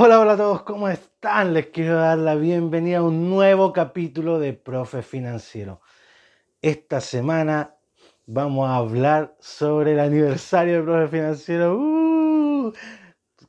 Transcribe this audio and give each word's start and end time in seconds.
Hola, 0.00 0.20
hola 0.20 0.34
a 0.34 0.36
todos, 0.36 0.62
¿cómo 0.62 0.88
están? 0.88 1.52
Les 1.52 1.66
quiero 1.70 1.96
dar 1.96 2.18
la 2.18 2.36
bienvenida 2.36 2.98
a 2.98 3.02
un 3.02 3.28
nuevo 3.28 3.72
capítulo 3.72 4.38
de 4.38 4.52
Profe 4.52 5.02
Financiero. 5.02 5.80
Esta 6.62 7.00
semana 7.00 7.74
vamos 8.24 8.68
a 8.68 8.76
hablar 8.76 9.34
sobre 9.40 9.94
el 9.94 9.98
aniversario 9.98 10.76
de 10.76 10.82
Profe 10.84 11.08
Financiero. 11.08 11.76
¡Uh! 11.76 12.72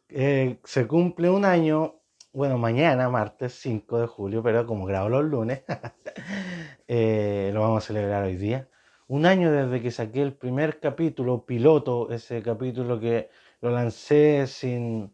Eh, 0.09 0.57
se 0.63 0.87
cumple 0.87 1.29
un 1.29 1.45
año, 1.45 1.99
bueno, 2.33 2.57
mañana, 2.57 3.09
martes 3.09 3.53
5 3.61 3.99
de 3.99 4.07
julio, 4.07 4.41
pero 4.41 4.65
como 4.65 4.87
grabo 4.87 5.07
los 5.07 5.25
lunes, 5.25 5.61
eh, 6.87 7.51
lo 7.53 7.61
vamos 7.61 7.83
a 7.83 7.87
celebrar 7.87 8.23
hoy 8.23 8.37
día. 8.37 8.67
Un 9.07 9.27
año 9.27 9.51
desde 9.51 9.83
que 9.83 9.91
saqué 9.91 10.23
el 10.23 10.33
primer 10.33 10.79
capítulo, 10.79 11.45
piloto, 11.45 12.09
ese 12.11 12.41
capítulo 12.41 12.99
que 12.99 13.29
lo 13.61 13.69
lancé 13.69 14.47
sin 14.47 15.13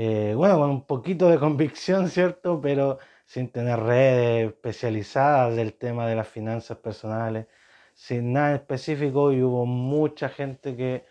eh, 0.00 0.32
bueno, 0.36 0.58
con 0.58 0.70
un 0.70 0.86
poquito 0.86 1.28
de 1.28 1.38
convicción, 1.40 2.08
¿cierto? 2.08 2.60
Pero 2.60 2.98
sin 3.26 3.50
tener 3.50 3.80
redes 3.80 4.48
especializadas 4.52 5.56
del 5.56 5.74
tema 5.74 6.06
de 6.06 6.14
las 6.16 6.28
finanzas 6.28 6.78
personales, 6.78 7.48
sin 7.94 8.32
nada 8.32 8.54
específico 8.54 9.32
y 9.32 9.42
hubo 9.42 9.66
mucha 9.66 10.28
gente 10.28 10.76
que 10.76 11.04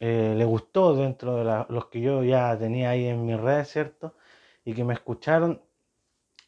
eh, 0.00 0.34
le 0.36 0.44
gustó 0.44 0.96
dentro 0.96 1.36
de 1.36 1.64
los 1.68 1.86
que 1.86 2.00
yo 2.00 2.24
ya 2.24 2.58
tenía 2.58 2.90
ahí 2.90 3.06
en 3.06 3.24
mis 3.26 3.38
redes, 3.40 3.68
¿cierto? 3.70 4.16
Y 4.64 4.74
que 4.74 4.84
me 4.84 4.94
escucharon 4.94 5.62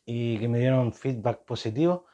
y 0.07 0.39
que 0.39 0.49
me 0.49 0.59
dieron 0.61 0.93
feedback 0.93 1.45
positivo. 1.45 2.07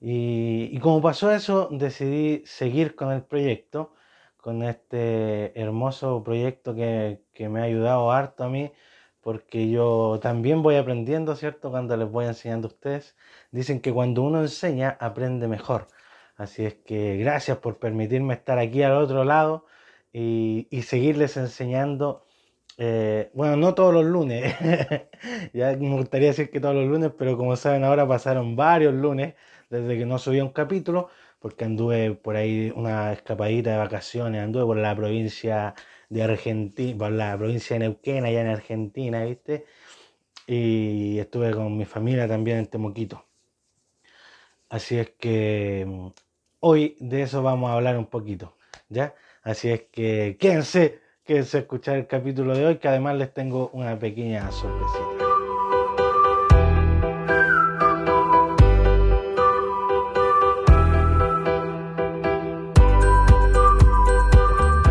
Y, 0.00 0.78
como 0.80 1.02
pasó 1.02 1.32
eso, 1.32 1.68
decidí 1.72 2.44
seguir 2.46 2.96
con 2.96 3.12
el 3.12 3.22
proyecto, 3.24 3.94
con 4.36 4.62
este 4.62 5.58
hermoso 5.60 6.22
proyecto 6.24 6.74
que, 6.74 7.24
que 7.34 7.48
me 7.48 7.60
ha 7.60 7.64
ayudado 7.64 8.12
harto 8.12 8.44
a 8.44 8.48
mí 8.48 8.72
porque 9.22 9.70
yo 9.70 10.18
también 10.22 10.62
voy 10.62 10.76
aprendiendo, 10.76 11.36
¿cierto? 11.36 11.70
Cuando 11.70 11.96
les 11.96 12.10
voy 12.10 12.26
enseñando 12.26 12.68
a 12.68 12.70
ustedes. 12.70 13.16
Dicen 13.50 13.80
que 13.80 13.92
cuando 13.92 14.22
uno 14.22 14.40
enseña, 14.40 14.96
aprende 15.00 15.48
mejor. 15.48 15.88
Así 16.36 16.64
es 16.64 16.74
que 16.74 17.16
gracias 17.18 17.58
por 17.58 17.78
permitirme 17.78 18.34
estar 18.34 18.58
aquí 18.58 18.82
al 18.82 18.92
otro 18.92 19.24
lado 19.24 19.66
y, 20.12 20.66
seguirles 20.82 21.36
enseñando. 21.36 22.26
Eh, 22.78 23.30
bueno, 23.34 23.56
no 23.56 23.74
todos 23.74 23.92
los 23.92 24.06
lunes, 24.06 24.54
ya 25.52 25.76
me 25.76 25.96
gustaría 25.96 26.28
decir 26.28 26.50
que 26.50 26.60
todos 26.60 26.74
los 26.74 26.86
lunes, 26.86 27.12
pero 27.18 27.36
como 27.36 27.56
saben 27.56 27.84
ahora 27.84 28.08
pasaron 28.08 28.56
varios 28.56 28.94
lunes 28.94 29.34
desde 29.68 29.98
que 29.98 30.06
no 30.06 30.18
subí 30.18 30.40
un 30.40 30.50
capítulo, 30.50 31.10
porque 31.40 31.64
anduve 31.66 32.12
por 32.14 32.36
ahí 32.36 32.72
una 32.74 33.12
escapadita 33.12 33.72
de 33.72 33.78
vacaciones, 33.78 34.42
anduve 34.42 34.64
por 34.64 34.76
la 34.78 34.96
provincia 34.96 35.74
de 36.10 36.22
Argentina, 36.22 36.98
por 36.98 37.12
la 37.12 37.38
provincia 37.38 37.74
de 37.74 37.80
Neuquén, 37.80 38.24
allá 38.24 38.42
en 38.42 38.48
Argentina, 38.48 39.24
¿viste? 39.24 39.64
Y 40.46 41.18
estuve 41.18 41.52
con 41.52 41.76
mi 41.76 41.84
familia 41.86 42.28
también 42.28 42.58
en 42.58 42.66
Temoquito. 42.66 43.24
Así 44.68 44.98
es 44.98 45.10
que 45.18 45.84
mm, 45.86 46.08
hoy 46.60 46.96
de 47.00 47.22
eso 47.22 47.42
vamos 47.42 47.70
a 47.70 47.74
hablar 47.74 47.96
un 47.96 48.06
poquito, 48.06 48.56
¿ya? 48.88 49.14
Así 49.42 49.70
es 49.70 49.82
que 49.92 50.36
quédense, 50.38 51.00
quédense 51.24 51.58
a 51.58 51.60
escuchar 51.60 51.96
el 51.96 52.06
capítulo 52.06 52.56
de 52.56 52.66
hoy, 52.66 52.76
que 52.78 52.88
además 52.88 53.16
les 53.16 53.32
tengo 53.32 53.70
una 53.72 53.98
pequeña 53.98 54.50
sorpresita. 54.52 55.19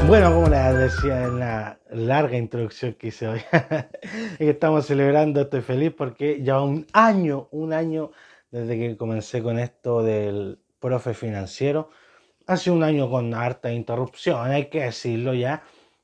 Bueno, 0.09 0.33
como 0.33 0.49
les 0.49 0.75
decía 0.75 1.25
en 1.25 1.38
la 1.38 1.79
larga 1.91 2.35
introducción 2.35 2.93
que 2.95 3.09
hice 3.09 3.27
hoy, 3.27 3.41
estamos 4.39 4.88
celebrando, 4.88 5.41
estoy 5.41 5.61
feliz 5.61 5.93
porque 5.95 6.41
ya 6.41 6.61
un 6.61 6.88
año, 6.93 7.47
un 7.51 7.73
año 7.73 8.09
desde 8.49 8.79
que 8.79 8.97
comencé 8.97 9.43
con 9.43 9.59
esto 9.59 10.01
del 10.01 10.57
profe 10.79 11.13
financiero. 11.13 11.91
Hace 12.47 12.71
un 12.71 12.81
año 12.81 13.07
con 13.07 13.35
harta 13.35 13.72
interrupción, 13.72 14.50
hay 14.50 14.66
que 14.66 14.81
decirlo 14.81 15.35
ya. 15.35 15.61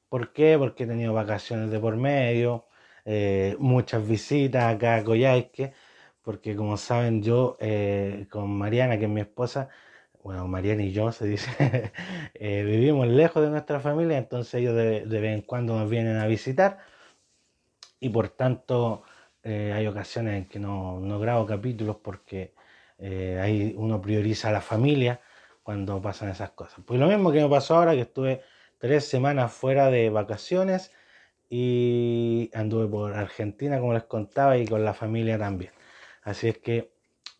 ¿Por 0.07 0.33
qué? 0.33 0.55
Porque 0.59 0.83
he 0.83 0.87
tenido 0.87 1.11
vacaciones 1.11 1.71
de 1.71 1.79
por 1.79 1.95
medio, 1.95 2.65
eh, 3.05 3.55
muchas 3.57 4.07
visitas 4.07 4.75
acá 4.75 4.97
a 4.97 5.03
Coyhaique, 5.03 5.73
porque 6.21 6.55
como 6.55 6.77
saben 6.77 7.23
yo 7.23 7.57
eh, 7.59 8.27
con 8.29 8.55
Mariana, 8.55 8.99
que 8.99 9.05
es 9.05 9.11
mi 9.11 9.21
esposa, 9.21 9.69
bueno, 10.25 10.47
Mariana 10.47 10.81
y 10.81 10.91
yo 10.91 11.11
se 11.11 11.27
dice, 11.27 11.51
eh, 12.33 12.63
vivimos 12.63 13.07
lejos 13.07 13.43
de 13.43 13.51
nuestra 13.51 13.79
familia, 13.79 14.17
entonces 14.17 14.55
ellos 14.55 14.75
de, 14.75 15.05
vez 15.05 15.35
en 15.35 15.41
cuando 15.41 15.77
nos 15.77 15.87
vienen 15.87 16.17
a 16.17 16.25
visitar 16.25 16.79
y 17.99 18.09
por 18.09 18.29
tanto 18.29 19.03
eh, 19.43 19.71
hay 19.71 19.85
ocasiones 19.85 20.35
en 20.35 20.45
que 20.49 20.57
no, 20.59 20.99
grabo 21.19 21.45
capítulos 21.45 21.97
porque 22.03 22.55
eh, 22.97 23.75
uno 23.77 24.01
prioriza 24.01 24.51
la 24.51 24.61
familia 24.61 25.21
cuando 25.61 26.01
pasan 26.01 26.29
esas 26.29 26.49
cosas. 26.51 26.83
Pues 26.83 26.99
lo 26.99 27.05
mismo 27.07 27.31
que 27.31 27.41
me 27.43 27.49
pasó 27.49 27.75
ahora, 27.75 27.93
que 27.93 28.01
estuve 28.01 28.41
tres 28.79 29.07
semanas 29.07 29.53
fuera 29.53 29.91
de 29.91 30.09
vacaciones 30.09 30.91
y 31.51 32.49
anduve 32.55 32.87
por 32.87 33.13
Argentina, 33.13 33.79
como 33.79 33.93
les 33.93 34.05
contaba, 34.05 34.57
y 34.57 34.65
con 34.67 34.83
la 34.83 34.95
familia 34.95 35.37
también. 35.37 35.71
Así 36.23 36.47
es 36.47 36.57
que 36.57 36.94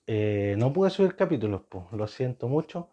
eh, 0.08 0.56
no 0.58 0.72
pude 0.74 0.90
subir 0.90 1.16
capítulos, 1.16 1.62
pues, 1.70 1.86
lo 1.92 2.08
siento 2.08 2.48
mucho. 2.48 2.90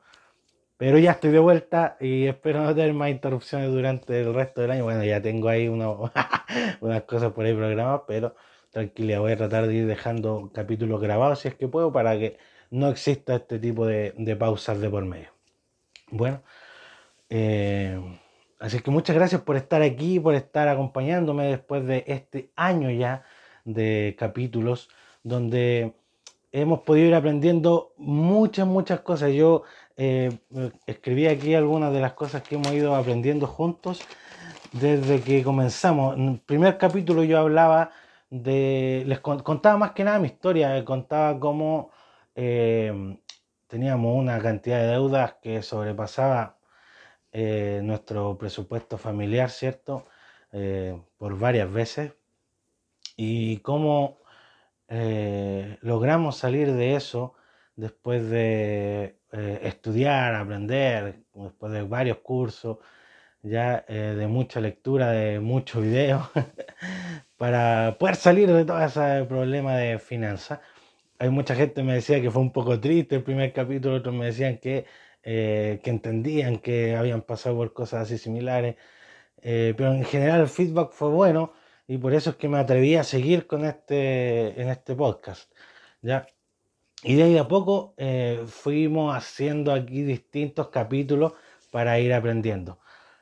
Pero 0.76 0.98
ya 0.98 1.12
estoy 1.12 1.30
de 1.30 1.38
vuelta 1.38 1.96
y 2.00 2.26
espero 2.26 2.62
no 2.62 2.74
tener 2.74 2.92
más 2.92 3.10
interrupciones 3.10 3.70
durante 3.70 4.20
el 4.20 4.34
resto 4.34 4.62
del 4.62 4.72
año. 4.72 4.84
Bueno, 4.84 5.04
ya 5.04 5.22
tengo 5.22 5.48
ahí 5.48 5.68
unas 6.80 7.02
cosas 7.06 7.32
por 7.32 7.44
ahí 7.44 7.54
programadas, 7.54 8.02
pero 8.06 8.34
tranquila, 8.70 9.20
voy 9.20 9.32
a 9.32 9.36
tratar 9.36 9.66
de 9.68 9.74
ir 9.74 9.86
dejando 9.86 10.50
capítulos 10.52 11.00
grabados 11.00 11.40
si 11.40 11.48
es 11.48 11.54
que 11.54 11.68
puedo 11.68 11.92
para 11.92 12.18
que 12.18 12.38
no 12.70 12.88
exista 12.88 13.36
este 13.36 13.58
tipo 13.58 13.86
de, 13.86 14.36
pausas 14.38 14.80
de 14.80 14.90
por 14.90 15.04
medio. 15.04 15.28
Bueno, 16.10 16.42
eh, 17.28 18.00
así 18.58 18.80
que 18.80 18.90
muchas 18.90 19.14
gracias 19.14 19.42
por 19.42 19.56
estar 19.56 19.82
aquí, 19.82 20.18
por 20.18 20.34
estar 20.34 20.68
acompañándome 20.68 21.44
después 21.44 21.86
de 21.86 22.04
este 22.08 22.50
año 22.56 22.90
ya 22.90 23.24
de 23.64 24.16
capítulos 24.18 24.88
donde 25.22 25.94
hemos 26.52 26.80
podido 26.80 27.08
ir 27.08 27.14
aprendiendo 27.14 27.94
muchas, 27.96 28.66
muchas 28.66 29.00
cosas. 29.00 29.32
Yo 29.32 29.62
eh, 29.96 30.38
escribí 30.86 31.26
aquí 31.26 31.54
algunas 31.54 31.92
de 31.92 32.00
las 32.00 32.12
cosas 32.12 32.42
que 32.42 32.56
hemos 32.56 32.72
ido 32.72 32.94
aprendiendo 32.94 33.46
juntos 33.46 34.02
desde 34.72 35.20
que 35.22 35.42
comenzamos. 35.42 36.16
En 36.16 36.28
el 36.28 36.38
primer 36.41 36.78
capítulo 36.78 37.24
yo 37.24 37.38
hablaba 37.38 37.91
de, 38.30 39.04
les 39.06 39.20
contaba 39.20 39.76
más 39.78 39.92
que 39.92 40.04
nada 40.04 40.18
mi 40.18 40.28
historia, 40.28 40.84
contaba 40.84 41.38
cómo 41.41 41.91
eh, 42.34 43.18
teníamos 43.66 44.16
una 44.16 44.38
cantidad 44.38 44.80
de 44.80 44.88
deudas 44.88 45.34
que 45.42 45.62
sobrepasaba 45.62 46.58
eh, 47.32 47.80
nuestro 47.82 48.36
presupuesto 48.36 48.98
familiar, 48.98 49.50
¿cierto? 49.50 50.06
por 51.16 51.38
varias 51.38 51.72
veces. 51.72 52.12
Y 53.16 53.56
cómo 53.58 54.22
eh, 54.94 55.78
logramos 55.80 56.36
salir 56.36 56.70
de 56.75 56.97
eso 56.97 57.34
después 57.76 58.28
de 58.28 59.16
eh, 59.32 59.60
estudiar, 59.64 60.34
aprender, 60.34 61.25
después 61.34 61.72
de 61.72 61.82
varios 61.82 62.19
cursos, 62.19 62.78
ya 63.42 63.84
eh, 63.88 64.14
de 64.19 64.26
mucha 64.26 64.60
lectura, 64.60 65.10
de 65.12 65.41
muchos 65.41 65.82
videos, 65.82 66.22
para 67.38 67.97
poder 67.98 68.16
salir 68.16 68.53
de 68.53 68.64
todo 68.66 68.82
ese 68.84 69.25
problema 69.26 69.76
de 69.76 69.98
finanzas. 69.98 70.60
Hay 71.19 71.30
mucha 71.30 71.54
gente 71.54 71.74
que 71.76 71.84
me 71.84 71.94
decía 71.94 72.20
que 72.20 72.30
fue 72.30 72.42
un 72.42 72.53
poco 72.53 72.78
triste 72.80 73.16
el 73.16 73.22
primer 73.24 73.53
capítulo, 73.54 73.97
otros 73.97 74.14
me 74.14 74.26
decían 74.26 74.59
que, 74.59 74.86
que 75.22 75.80
entendían 75.84 76.59
que 76.59 76.97
habían 76.97 77.22
pasado 77.22 77.56
por 77.56 77.72
cosas 77.72 78.03
así 78.03 78.19
similares, 78.19 78.76
pero 79.42 79.92
en 79.94 80.04
general 80.04 80.42
el 80.42 80.48
feedback 80.48 80.92
fue 80.92 81.10
bueno 81.10 81.53
y 81.87 81.98
por 81.98 82.15
eso 82.15 82.31
es 82.31 82.37
que 82.37 82.48
me 82.48 82.59
atreví 82.59 82.97
a 82.97 83.04
seguir 83.04 83.47
con 83.47 83.65
este, 83.65 84.60
en 84.60 84.68
este 84.68 84.95
podcast. 84.95 85.53
¿ya? 86.03 86.27
Y 87.03 87.16
de 87.16 87.24
ahí 87.24 87.39
a 87.39 87.48
poco 87.48 87.95
eh, 87.97 88.45
fuimos 88.47 89.15
haciendo 89.16 89.72
aquí 89.72 90.03
distintos 90.03 90.68
capítulos 90.68 91.33
para 91.71 91.98
ir 91.98 92.12
aprendiendo. 92.12 92.78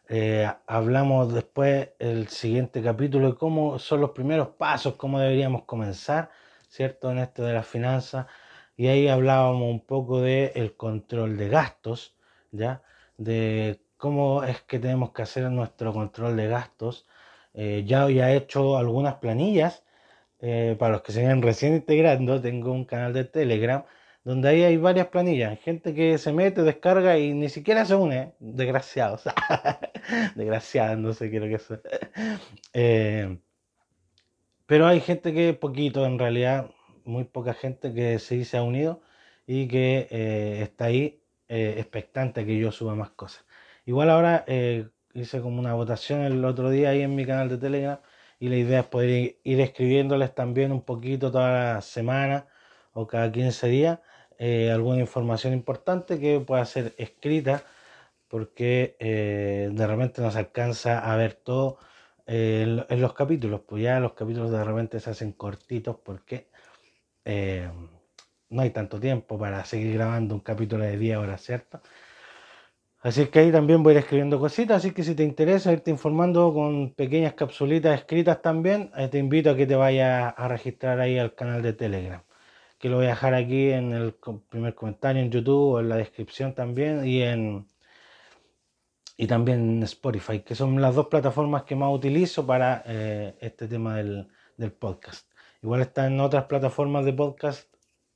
Eh, 0.08 0.50
hablamos 0.67 1.32
después 1.32 1.90
el 1.99 2.29
siguiente 2.29 2.82
capítulo 2.82 3.29
de 3.32 3.38
cómo 3.38 3.79
son 3.79 4.00
los 4.00 4.11
primeros 4.11 4.49
pasos, 4.49 4.96
cómo 4.96 5.20
deberíamos 5.20 5.64
comenzar, 5.64 6.31
¿cierto? 6.69 7.11
En 7.11 7.19
esto 7.19 7.44
de 7.44 7.55
las 7.55 7.67
finanzas. 7.67 8.26
Y 8.76 8.88
ahí 8.88 9.08
hablábamos 9.08 9.70
un 9.70 9.81
poco 9.87 10.20
del 10.20 10.52
el 10.55 10.76
control 10.76 11.37
de 11.37 11.49
gastos, 11.49 12.17
¿ya? 12.50 12.82
De 13.17 13.81
cómo 13.96 14.44
es 14.44 14.62
que 14.62 14.79
tenemos 14.79 15.12
que 15.12 15.23
hacer 15.23 15.50
nuestro 15.50 15.93
control 15.93 16.37
de 16.37 16.49
gastos 16.49 17.06
eh, 17.55 17.85
ya 17.87 18.08
he 18.08 18.37
hecho 18.37 18.76
algunas 18.76 19.14
planillas. 19.17 19.85
Eh, 20.43 20.76
para 20.79 20.93
los 20.93 21.02
que 21.02 21.12
se 21.12 21.26
ven 21.26 21.43
recién 21.43 21.75
integrando, 21.75 22.41
tengo 22.41 22.73
un 22.73 22.85
canal 22.87 23.12
de 23.12 23.25
Telegram 23.25 23.85
donde 24.25 24.49
ahí 24.49 24.62
hay 24.62 24.76
varias 24.79 25.08
planillas. 25.08 25.58
Gente 25.61 25.94
que 25.94 26.19
se 26.19 26.32
mete, 26.32 26.62
descarga 26.62 27.19
y 27.19 27.35
ni 27.35 27.49
siquiera 27.49 27.85
se 27.85 27.94
une. 27.94 28.35
Desgraciados. 28.38 29.25
Desgraciados, 30.37 30.99
no 30.99 31.12
sé 31.12 31.31
qué 31.31 31.55
es. 31.55 31.69
Eh, 32.73 33.38
pero 34.67 34.87
hay 34.87 35.00
gente 35.00 35.35
que 35.35 35.53
poquito, 35.55 36.06
en 36.06 36.19
realidad, 36.19 36.70
muy 37.05 37.25
poca 37.25 37.55
gente 37.55 37.93
que 37.93 38.19
sí 38.19 38.44
se 38.44 38.56
ha 38.56 38.62
unido 38.62 39.03
y 39.46 39.69
que 39.69 40.08
eh, 40.11 40.62
está 40.62 40.87
ahí 40.87 41.23
expectante 41.49 42.46
que 42.46 42.56
yo 42.58 42.70
suba 42.70 42.94
más 42.94 43.11
cosas. 43.11 43.44
Igual 43.85 44.11
ahora 44.11 44.44
hice 45.14 45.40
como 45.40 45.58
una 45.60 45.74
votación 45.74 46.22
el 46.22 46.44
otro 46.44 46.70
día 46.70 46.90
ahí 46.90 47.02
en 47.02 47.14
mi 47.14 47.26
canal 47.26 47.48
de 47.48 47.58
Telegram 47.58 48.00
y 48.38 48.48
la 48.48 48.56
idea 48.56 48.80
es 48.80 48.86
poder 48.86 49.36
ir 49.42 49.60
escribiéndoles 49.60 50.34
también 50.34 50.72
un 50.72 50.82
poquito 50.82 51.30
toda 51.30 51.74
la 51.74 51.82
semana 51.82 52.46
o 52.92 53.06
cada 53.06 53.30
15 53.30 53.68
días 53.68 53.98
alguna 54.72 55.00
información 55.00 55.52
importante 55.52 56.18
que 56.18 56.40
pueda 56.40 56.64
ser 56.64 56.94
escrita 56.96 57.62
porque 58.28 58.96
de 58.98 59.86
repente 59.86 60.22
nos 60.22 60.36
alcanza 60.36 60.98
a 61.00 61.16
ver 61.16 61.34
todo 61.34 61.78
en, 62.32 63.00
los 63.00 63.12
capítulos, 63.12 63.62
pues 63.66 63.82
ya 63.82 63.98
los 63.98 64.12
capítulos 64.12 64.52
de 64.52 64.62
repente 64.62 65.00
se 65.00 65.10
hacen 65.10 65.32
cortitos 65.32 65.96
porque 65.96 66.48
eh, 67.24 67.68
no 68.50 68.62
hay 68.62 68.70
tanto 68.70 69.00
tiempo 69.00 69.38
para 69.38 69.64
seguir 69.64 69.94
grabando 69.94 70.34
un 70.36 70.40
capítulo 70.40 70.84
de 70.84 70.96
10 70.96 71.18
horas, 71.18 71.42
¿cierto? 71.42 71.80
Así 73.02 73.26
que 73.26 73.38
ahí 73.41 73.52
también 73.52 73.82
voy 73.82 73.93
a 73.93 73.94
ir 73.94 73.99
escribiendo 74.00 74.38
cositas, 74.38 74.79
así 74.79 74.93
que 74.93 75.02
si 75.02 75.14
te 75.14 75.25
interesa 75.25 75.73
irte 75.73 75.91
informando 75.91 76.52
con 76.52 76.93
pequeñas 76.94 77.32
capsulitas 77.35 77.99
escritas 77.99 78.43
también, 78.43 78.91
eh, 78.97 79.08
te 79.08 79.19
invito 79.19 79.50
a 79.50 79.56
que 79.56 79.67
te 79.67 79.75
vayas 79.75 80.35
a 80.37 80.49
registrar 80.49 81.00
ahí 81.00 81.19
al 81.19 81.35
canal 81.35 81.62
de 81.62 81.73
Telegram, 81.73 82.23
que 82.79 82.91
lo 82.91 82.97
voy 82.97 83.06
a 83.06 83.11
dejar 83.11 83.35
aquí 83.35 83.70
en 83.70 83.93
el 83.93 84.14
primer 84.50 84.75
comentario 84.75 85.23
en 85.23 85.31
YouTube 85.31 85.75
o 85.75 85.81
en 85.81 85.88
la 85.88 85.97
descripción 85.97 86.55
también 86.55 87.06
y 87.06 87.23
en 87.23 87.67
y 89.17 89.26
también 89.26 89.61
en 89.61 89.82
Spotify, 89.82 90.41
que 90.41 90.55
son 90.55 90.81
las 90.81 90.94
dos 90.94 91.08
plataformas 91.08 91.64
que 91.64 91.76
más 91.76 91.93
utilizo 91.93 92.46
para 92.46 92.82
eh, 92.87 93.37
este 93.41 93.69
tema 93.69 93.96
del, 93.96 94.29
del 94.56 94.73
podcast. 94.73 95.31
Igual 95.62 95.82
está 95.82 96.06
en 96.06 96.20
otras 96.20 96.44
plataformas 96.46 97.05
de 97.05 97.12
podcast. 97.12 97.69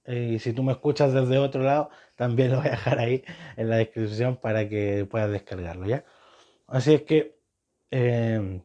Eh, 0.06 0.32
y 0.34 0.38
si 0.38 0.52
tú 0.52 0.62
me 0.62 0.72
escuchas 0.72 1.12
desde 1.12 1.38
otro 1.38 1.62
lado, 1.62 1.90
también 2.16 2.52
lo 2.52 2.58
voy 2.58 2.68
a 2.68 2.72
dejar 2.72 2.98
ahí 2.98 3.24
en 3.56 3.70
la 3.70 3.76
descripción 3.76 4.36
para 4.36 4.68
que 4.68 5.06
puedas 5.10 5.30
descargarlo, 5.30 5.86
¿ya? 5.86 6.04
Así 6.66 6.94
es 6.94 7.02
que 7.02 7.38
eh, 7.90 8.62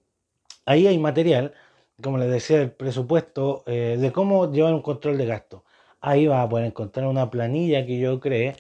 ahí 0.65 0.88
hay 0.88 0.97
material, 0.97 1.53
como 2.01 2.18
les 2.18 2.30
decía, 2.31 2.62
el 2.62 2.71
presupuesto 2.71 3.63
eh, 3.68 3.97
de 4.00 4.12
cómo 4.12 4.51
llevar 4.51 4.74
un 4.74 4.81
control 4.81 5.18
de 5.18 5.25
gasto. 5.25 5.65
Ahí 6.01 6.27
vas 6.27 6.45
a 6.45 6.50
poder 6.50 6.65
encontrar 6.65 7.07
una 7.07 7.30
planilla 7.30 7.86
que 7.86 8.00
yo 8.00 8.19
creé 8.19 8.56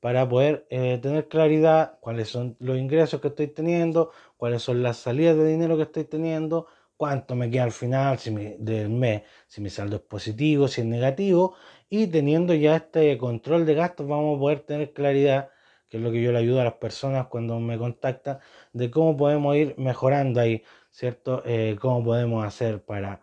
para 0.00 0.28
poder 0.28 0.66
tener 0.68 1.28
claridad 1.28 1.98
cuáles 2.00 2.28
son 2.28 2.56
los 2.58 2.76
ingresos 2.76 3.20
que 3.20 3.28
estoy 3.28 3.46
teniendo, 3.48 4.10
cuáles 4.36 4.62
son 4.62 4.82
las 4.82 4.96
salidas 4.96 5.36
de 5.36 5.46
dinero 5.46 5.76
que 5.76 5.84
estoy 5.84 6.04
teniendo, 6.04 6.66
cuánto 6.96 7.34
me 7.34 7.50
queda 7.50 7.64
al 7.64 7.72
final 7.72 8.18
si 8.18 8.30
del 8.58 8.88
mes, 8.90 9.22
si 9.48 9.60
mi 9.60 9.70
saldo 9.70 9.96
es 9.96 10.02
positivo, 10.02 10.68
si 10.68 10.82
es 10.82 10.86
negativo, 10.86 11.54
y 11.88 12.06
teniendo 12.06 12.54
ya 12.54 12.76
este 12.76 13.18
control 13.18 13.66
de 13.66 13.74
gastos 13.74 14.06
vamos 14.08 14.36
a 14.36 14.40
poder 14.40 14.60
tener 14.60 14.92
claridad, 14.92 15.50
que 15.88 15.98
es 15.98 16.02
lo 16.02 16.10
que 16.12 16.22
yo 16.22 16.32
le 16.32 16.38
ayudo 16.38 16.60
a 16.60 16.64
las 16.64 16.74
personas 16.74 17.26
cuando 17.26 17.58
me 17.60 17.78
contactan, 17.78 18.38
de 18.72 18.90
cómo 18.90 19.16
podemos 19.16 19.56
ir 19.56 19.74
mejorando 19.78 20.40
ahí, 20.40 20.62
¿cierto? 20.90 21.42
Eh, 21.46 21.76
cómo 21.80 22.04
podemos 22.04 22.44
hacer 22.44 22.82
para 22.84 23.20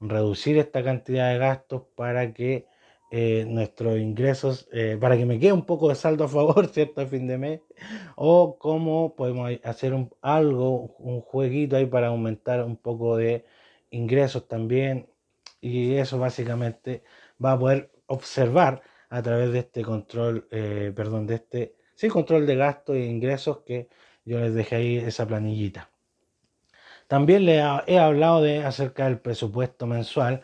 reducir 0.00 0.58
esta 0.58 0.82
cantidad 0.82 1.32
de 1.32 1.38
gastos 1.38 1.82
para 1.96 2.32
que 2.32 2.66
eh, 3.14 3.44
nuestros 3.46 3.98
ingresos, 3.98 4.68
eh, 4.72 4.96
para 4.98 5.18
que 5.18 5.26
me 5.26 5.38
quede 5.38 5.52
un 5.52 5.66
poco 5.66 5.90
de 5.90 5.94
saldo 5.96 6.24
a 6.24 6.28
favor, 6.28 6.66
¿cierto? 6.72 7.02
A 7.02 7.06
fin 7.06 7.26
de 7.26 7.36
mes, 7.36 7.60
o 8.16 8.56
cómo 8.58 9.14
podemos 9.14 9.50
hacer 9.64 9.92
un, 9.92 10.10
algo, 10.22 10.96
un 10.98 11.20
jueguito 11.20 11.76
ahí 11.76 11.84
para 11.84 12.06
aumentar 12.08 12.64
un 12.64 12.78
poco 12.78 13.18
de 13.18 13.44
ingresos 13.90 14.48
también, 14.48 15.10
y 15.60 15.96
eso 15.96 16.18
básicamente 16.18 17.02
va 17.44 17.52
a 17.52 17.58
poder 17.58 17.90
observar 18.06 18.80
a 19.10 19.22
través 19.22 19.52
de 19.52 19.58
este 19.58 19.82
control, 19.82 20.48
eh, 20.50 20.90
perdón, 20.96 21.26
de 21.26 21.34
este, 21.34 21.76
sí, 21.94 22.08
control 22.08 22.46
de 22.46 22.56
gastos 22.56 22.96
e 22.96 23.04
ingresos 23.04 23.58
que 23.58 23.88
yo 24.24 24.40
les 24.40 24.54
dejé 24.54 24.76
ahí 24.76 24.96
esa 24.96 25.26
planillita. 25.26 25.90
También 27.08 27.44
le 27.44 27.56
he 27.86 27.98
hablado 27.98 28.40
de 28.40 28.64
acerca 28.64 29.04
del 29.04 29.18
presupuesto 29.20 29.86
mensual, 29.86 30.42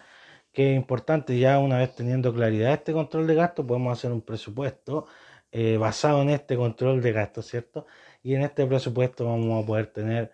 que 0.58 0.72
es 0.72 0.76
importante 0.76 1.38
ya 1.38 1.60
una 1.60 1.78
vez 1.78 1.94
teniendo 1.94 2.34
claridad 2.34 2.72
este 2.72 2.92
control 2.92 3.28
de 3.28 3.36
gastos, 3.36 3.64
podemos 3.64 3.96
hacer 3.96 4.10
un 4.10 4.22
presupuesto 4.22 5.06
eh, 5.52 5.76
basado 5.76 6.20
en 6.22 6.30
este 6.30 6.56
control 6.56 7.00
de 7.00 7.12
gastos, 7.12 7.46
¿cierto? 7.46 7.86
Y 8.24 8.34
en 8.34 8.42
este 8.42 8.66
presupuesto 8.66 9.24
vamos 9.24 9.62
a 9.62 9.64
poder 9.64 9.86
tener 9.86 10.32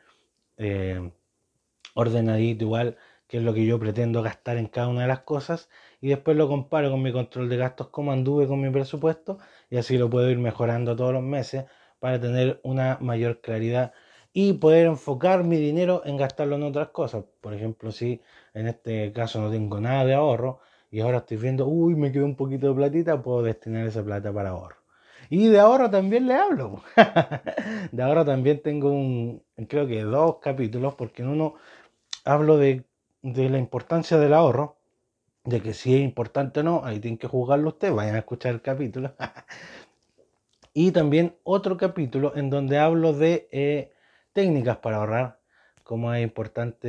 eh, 0.57 1.13
ordenadito 1.95 2.65
igual 2.65 2.97
qué 3.27 3.37
es 3.37 3.43
lo 3.43 3.53
que 3.53 3.67
yo 3.67 3.79
pretendo 3.79 4.23
gastar 4.23 4.57
en 4.57 4.67
cada 4.67 4.89
una 4.89 5.03
de 5.03 5.09
las 5.09 5.21
cosas 5.21 5.69
y 6.01 6.09
después 6.09 6.39
lo 6.39 6.49
comparo 6.49 6.91
con 6.91 7.03
mi 7.03 7.13
control 7.13 7.51
de 7.51 7.59
gastos, 7.59 7.89
como 7.89 8.11
anduve 8.11 8.47
con 8.47 8.63
mi 8.63 8.71
presupuesto 8.71 9.37
y 9.69 9.77
así 9.77 9.99
lo 9.99 10.09
puedo 10.09 10.31
ir 10.31 10.39
mejorando 10.39 10.97
todos 10.97 11.13
los 11.13 11.23
meses 11.23 11.67
para 11.99 12.19
tener 12.19 12.61
una 12.63 12.97
mayor 12.99 13.43
claridad 13.43 13.93
y 14.37 14.55
poder 14.55 14.87
enfocar 14.87 15.45
mi 15.45 15.57
dinero 15.57 16.03
en 16.05 16.17
gastarlo 16.17 16.57
en 16.57 16.65
otras 16.65 16.89
cosas. 16.89 17.25
Por 17.41 17.55
ejemplo, 17.55 17.93
si 17.93 18.21
en 18.53 18.67
este 18.67 19.13
caso 19.13 19.41
no 19.41 19.49
tengo 19.49 19.81
nada 19.81 20.05
de 20.05 20.15
ahorro 20.15 20.59
y 20.91 21.01
ahora 21.01 21.19
estoy 21.19 21.37
viendo, 21.37 21.67
uy, 21.67 21.95
me 21.95 22.11
quedó 22.11 22.25
un 22.25 22.35
poquito 22.35 22.69
de 22.69 22.75
platita, 22.75 23.23
puedo 23.23 23.43
destinar 23.43 23.87
esa 23.87 24.03
plata 24.03 24.33
para 24.33 24.51
ahorro. 24.51 24.77
Y 25.31 25.47
de 25.47 25.61
ahorro 25.61 25.89
también 25.89 26.27
le 26.27 26.35
hablo. 26.35 26.83
de 27.93 28.03
ahorro 28.03 28.25
también 28.25 28.61
tengo 28.61 28.91
un, 28.91 29.41
creo 29.69 29.87
que 29.87 30.03
dos 30.03 30.39
capítulos, 30.43 30.97
porque 30.97 31.23
en 31.23 31.29
uno 31.29 31.55
hablo 32.25 32.59
de, 32.59 32.85
de 33.23 33.49
la 33.49 33.59
importancia 33.59 34.19
del 34.19 34.35
ahorro, 34.35 34.77
de 35.45 35.61
que 35.61 35.75
si 35.75 35.95
es 35.95 36.01
importante 36.01 36.61
o 36.61 36.63
no, 36.65 36.85
ahí 36.85 36.99
tienen 36.99 37.19
que 37.19 37.29
juzgarlo 37.29 37.69
ustedes, 37.69 37.95
vayan 37.95 38.17
a 38.17 38.19
escuchar 38.19 38.53
el 38.53 38.63
capítulo. 38.63 39.15
y 40.75 40.91
también 40.91 41.37
otro 41.45 41.77
capítulo 41.77 42.33
en 42.35 42.51
donde 42.51 42.79
hablo 42.79 43.13
de 43.13 43.49
eh, 43.53 43.94
técnicas 44.35 44.79
para 44.79 44.99
ahorrar, 44.99 45.41
cómo 45.85 46.13
es 46.15 46.23
importante, 46.23 46.89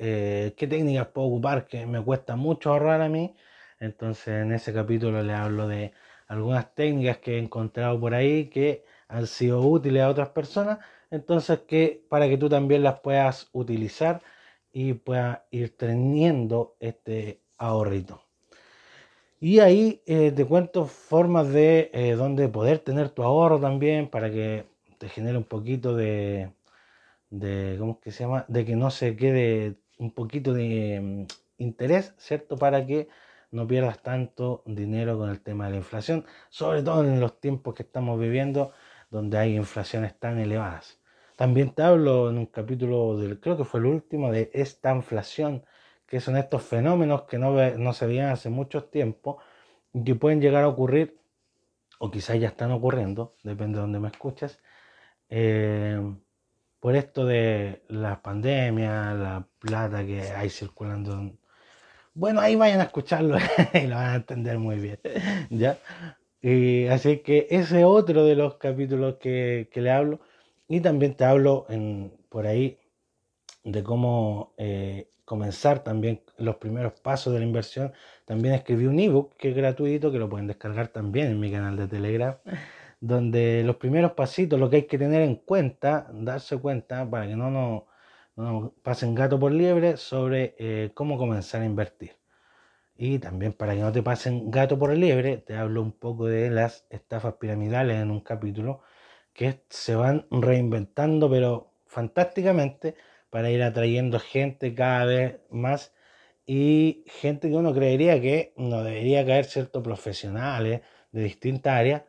eh, 0.00 0.54
qué 0.56 0.66
técnicas 0.66 1.08
puedo 1.08 1.28
ocupar, 1.28 1.66
que 1.68 1.86
me 1.86 2.02
cuesta 2.02 2.36
mucho 2.36 2.70
ahorrar 2.72 3.02
a 3.02 3.08
mí. 3.08 3.36
Entonces 3.80 4.28
en 4.42 4.52
ese 4.52 4.72
capítulo 4.72 5.22
le 5.22 5.34
hablo 5.34 5.68
de 5.68 5.92
algunas 6.28 6.74
técnicas 6.74 7.18
que 7.18 7.36
he 7.36 7.38
encontrado 7.38 8.00
por 8.00 8.14
ahí 8.14 8.46
que 8.50 8.84
han 9.08 9.26
sido 9.26 9.60
útiles 9.62 10.02
a 10.02 10.08
otras 10.08 10.30
personas. 10.30 10.78
Entonces 11.10 11.60
que 11.68 12.04
para 12.08 12.28
que 12.28 12.38
tú 12.38 12.48
también 12.48 12.82
las 12.82 13.00
puedas 13.00 13.48
utilizar 13.52 14.22
y 14.72 14.94
puedas 14.94 15.40
ir 15.50 15.76
teniendo 15.76 16.76
este 16.80 17.42
ahorrito. 17.58 18.22
Y 19.40 19.60
ahí 19.60 20.02
eh, 20.06 20.32
te 20.32 20.44
cuento 20.46 20.86
formas 20.86 21.52
de 21.52 21.90
eh, 21.92 22.12
donde 22.12 22.48
poder 22.48 22.78
tener 22.80 23.10
tu 23.10 23.22
ahorro 23.22 23.60
también 23.60 24.08
para 24.08 24.30
que 24.30 24.66
te 25.06 25.12
genere 25.12 25.38
un 25.38 25.44
poquito 25.44 25.94
de, 25.94 26.50
de, 27.30 27.76
¿cómo 27.78 28.00
que 28.00 28.10
se 28.10 28.24
llama? 28.24 28.44
De 28.48 28.64
que 28.64 28.74
no 28.74 28.90
se 28.90 29.14
quede 29.14 29.76
un 29.98 30.10
poquito 30.10 30.52
de 30.52 31.00
mm, 31.00 31.62
interés, 31.62 32.12
¿cierto? 32.18 32.56
Para 32.56 32.84
que 32.86 33.08
no 33.52 33.68
pierdas 33.68 34.02
tanto 34.02 34.64
dinero 34.66 35.16
con 35.16 35.30
el 35.30 35.40
tema 35.40 35.66
de 35.66 35.70
la 35.70 35.76
inflación, 35.76 36.26
sobre 36.50 36.82
todo 36.82 37.04
en 37.04 37.20
los 37.20 37.40
tiempos 37.40 37.74
que 37.74 37.84
estamos 37.84 38.18
viviendo, 38.18 38.72
donde 39.08 39.38
hay 39.38 39.54
inflaciones 39.54 40.18
tan 40.18 40.40
elevadas. 40.40 40.98
También 41.36 41.70
te 41.70 41.84
hablo 41.84 42.28
en 42.28 42.38
un 42.38 42.46
capítulo 42.46 43.16
del, 43.16 43.38
creo 43.38 43.56
que 43.56 43.64
fue 43.64 43.78
el 43.78 43.86
último, 43.86 44.32
de 44.32 44.50
esta 44.54 44.92
inflación, 44.92 45.64
que 46.08 46.18
son 46.18 46.36
estos 46.36 46.64
fenómenos 46.64 47.22
que 47.22 47.38
no, 47.38 47.52
no 47.78 47.92
se 47.92 48.06
veían 48.08 48.30
hace 48.30 48.50
mucho 48.50 48.84
tiempo 48.86 49.38
y 49.92 50.02
que 50.02 50.16
pueden 50.16 50.40
llegar 50.40 50.64
a 50.64 50.68
ocurrir, 50.68 51.20
o 52.00 52.10
quizás 52.10 52.40
ya 52.40 52.48
están 52.48 52.72
ocurriendo, 52.72 53.34
depende 53.44 53.76
de 53.76 53.82
donde 53.82 54.00
me 54.00 54.08
escuches, 54.08 54.60
eh, 55.28 56.00
por 56.80 56.96
esto 56.96 57.26
de 57.26 57.82
la 57.88 58.22
pandemia, 58.22 59.14
la 59.14 59.46
plata 59.58 60.04
que 60.06 60.22
hay 60.22 60.50
circulando. 60.50 61.32
Bueno, 62.14 62.40
ahí 62.40 62.56
vayan 62.56 62.80
a 62.80 62.84
escucharlo 62.84 63.36
y 63.74 63.86
lo 63.86 63.96
van 63.96 64.10
a 64.10 64.14
entender 64.16 64.58
muy 64.58 64.76
bien. 64.76 65.00
¿ya? 65.50 65.78
Y 66.40 66.86
así 66.86 67.18
que 67.18 67.48
ese 67.50 67.80
es 67.80 67.84
otro 67.84 68.24
de 68.24 68.36
los 68.36 68.54
capítulos 68.54 69.16
que, 69.16 69.68
le 69.74 69.90
hablo. 69.90 70.20
Y 70.68 70.80
también 70.80 71.14
te 71.14 71.24
hablo 71.24 71.66
en, 71.68 72.12
por 72.28 72.46
ahí 72.46 72.78
de 73.64 73.82
cómo 73.82 74.54
eh, 74.56 75.08
comenzar 75.24 75.82
también 75.82 76.22
los 76.38 76.56
primeros 76.56 76.92
pasos 77.00 77.32
de 77.32 77.40
la 77.40 77.46
inversión. 77.46 77.92
También 78.24 78.54
escribí 78.54 78.86
un 78.86 78.98
ebook 79.00 79.36
que 79.36 79.50
es 79.50 79.56
gratuito, 79.56 80.12
que 80.12 80.18
lo 80.18 80.28
pueden 80.28 80.46
descargar 80.46 80.88
también 80.88 81.26
en 81.28 81.40
mi 81.40 81.50
canal 81.50 81.76
de 81.76 81.88
Telegram 81.88 82.36
donde 83.00 83.62
los 83.64 83.76
primeros 83.76 84.12
pasitos, 84.12 84.58
lo 84.58 84.70
que 84.70 84.76
hay 84.76 84.86
que 84.86 84.98
tener 84.98 85.22
en 85.22 85.36
cuenta, 85.36 86.08
darse 86.12 86.58
cuenta 86.58 87.08
para 87.08 87.26
que 87.26 87.36
no 87.36 87.50
nos, 87.50 88.72
pasen 88.82 89.14
gato 89.14 89.38
por 89.40 89.52
liebre 89.52 89.96
sobre 89.96 90.54
eh, 90.58 90.90
cómo 90.94 91.18
comenzar 91.18 91.62
a 91.62 91.66
invertir. 91.66 92.16
Y 92.96 93.18
también 93.18 93.52
para 93.52 93.74
que 93.74 93.80
no 93.80 93.92
te 93.92 94.02
pasen 94.02 94.50
gato 94.50 94.78
por 94.78 94.96
liebre, 94.96 95.38
te 95.38 95.56
hablo 95.56 95.82
un 95.82 95.92
poco 95.92 96.26
de 96.26 96.50
las 96.50 96.86
estafas 96.90 97.34
piramidales 97.34 98.00
en 98.02 98.10
un 98.10 98.20
capítulo 98.20 98.82
que 99.34 99.62
se 99.68 99.94
van 99.96 100.26
reinventando, 100.30 101.30
pero 101.30 101.72
fantásticamente, 101.86 102.96
para 103.30 103.50
ir 103.50 103.62
atrayendo 103.62 104.18
gente 104.18 104.74
cada 104.74 105.04
vez 105.04 105.40
más 105.50 105.94
y 106.46 107.04
gente 107.06 107.48
que 107.50 107.56
uno 107.56 107.74
creería 107.74 108.20
que 108.20 108.54
no 108.56 108.82
debería 108.84 109.26
caer 109.26 109.44
ciertos 109.46 109.82
profesionales 109.82 110.80
de 111.12 111.22
distintas 111.22 111.74
áreas, 111.74 112.02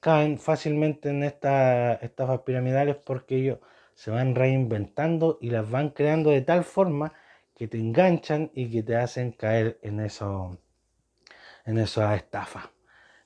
caen 0.00 0.38
fácilmente 0.38 1.10
en 1.10 1.22
estas 1.24 2.02
estafas 2.02 2.40
piramidales 2.40 2.96
porque 2.96 3.36
ellos 3.36 3.58
se 3.94 4.10
van 4.10 4.34
reinventando 4.34 5.38
y 5.40 5.50
las 5.50 5.68
van 5.70 5.90
creando 5.90 6.30
de 6.30 6.42
tal 6.42 6.64
forma 6.64 7.12
que 7.54 7.66
te 7.68 7.78
enganchan 7.78 8.50
y 8.54 8.70
que 8.70 8.82
te 8.82 8.96
hacen 8.96 9.32
caer 9.32 9.78
en 9.82 10.00
eso 10.00 10.58
en 11.66 11.78
esas 11.78 12.16
estafas. 12.16 12.70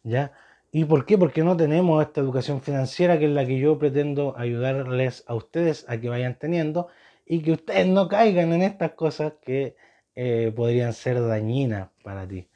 ¿Ya? 0.02 0.32
¿Y 0.72 0.84
por 0.86 1.06
qué? 1.06 1.18
Porque 1.18 1.44
no 1.44 1.56
tenemos 1.56 2.02
esta 2.02 2.20
educación 2.20 2.62
financiera 2.62 3.18
que 3.18 3.26
es 3.26 3.30
la 3.30 3.46
que 3.46 3.58
yo 3.58 3.78
pretendo 3.78 4.34
ayudarles 4.36 5.24
a 5.26 5.34
ustedes 5.34 5.84
a 5.88 5.98
que 6.00 6.08
vayan 6.08 6.38
teniendo 6.38 6.88
y 7.26 7.42
que 7.42 7.52
ustedes 7.52 7.86
no 7.86 8.08
caigan 8.08 8.52
en 8.52 8.62
estas 8.62 8.92
cosas 8.92 9.34
que 9.42 9.76
eh, 10.14 10.52
podrían 10.54 10.92
ser 10.92 11.20
dañinas 11.20 11.90
para 12.02 12.26
ti. 12.26 12.48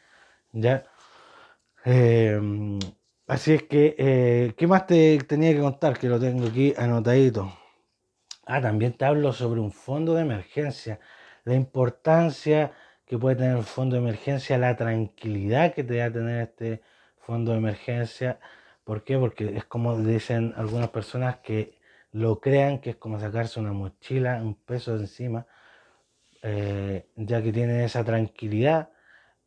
¿Ya? 0.53 0.85
Em, 1.85 2.79
así 3.27 3.55
es 3.55 3.63
que, 3.65 3.95
eh, 3.99 4.55
¿qué 4.57 4.67
más 4.67 4.87
te 4.87 5.19
tenía 5.19 5.53
que 5.53 5.61
contar? 5.61 5.99
Que 5.99 6.09
lo 6.09 6.19
tengo 6.19 6.47
aquí 6.47 6.75
anotadito. 6.77 7.53
Ah, 8.47 8.61
también 8.61 8.93
te 8.93 9.05
hablo 9.05 9.33
sobre 9.33 9.61
un 9.61 9.73
fondo 9.73 10.15
de 10.15 10.23
emergencia, 10.23 11.01
la 11.45 11.55
importancia 11.55 12.73
que 13.05 13.19
puede 13.19 13.37
tener 13.37 13.57
el 13.57 13.65
fondo 13.65 13.97
de 13.97 14.03
emergencia, 14.03 14.59
la 14.59 14.77
tranquilidad 14.77 15.75
que 15.75 15.85
te 15.85 15.99
va 15.99 16.07
a 16.07 16.13
tener 16.13 16.43
este 16.43 16.83
fondo 17.19 17.53
de 17.53 17.59
emergencia. 17.59 18.39
¿Por 18.85 19.03
qué? 19.05 19.19
Porque 19.19 19.57
es 19.57 19.65
como 19.65 19.99
dicen 19.99 20.55
algunas 20.57 20.91
personas 20.91 21.39
que 21.39 21.79
lo 22.13 22.41
crean, 22.41 22.81
que 22.81 22.91
es 22.91 22.97
como 22.97 23.19
sacarse 23.21 23.61
una 23.61 23.73
mochila, 23.73 24.41
un 24.43 24.55
peso 24.55 24.95
de 24.95 25.01
encima, 25.03 25.47
eh, 26.43 27.09
ya 27.17 27.43
que 27.43 27.53
tienen 27.53 27.81
esa 27.81 28.05
tranquilidad 28.05 28.91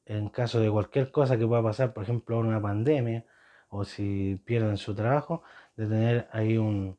en 0.06 0.30
caso 0.30 0.60
de 0.60 0.70
cualquier 0.70 1.12
cosa 1.12 1.38
que 1.38 1.48
pueda 1.48 1.64
pasar, 1.64 1.94
por 1.94 2.04
ejemplo, 2.04 2.40
una 2.40 2.62
pandemia, 2.62 3.26
o 3.70 3.86
si 3.86 4.42
pierden 4.46 4.78
su 4.78 4.96
trabajo, 4.96 5.44
de 5.76 5.88
tener 5.88 6.28
ahí 6.32 6.58
un, 6.58 6.98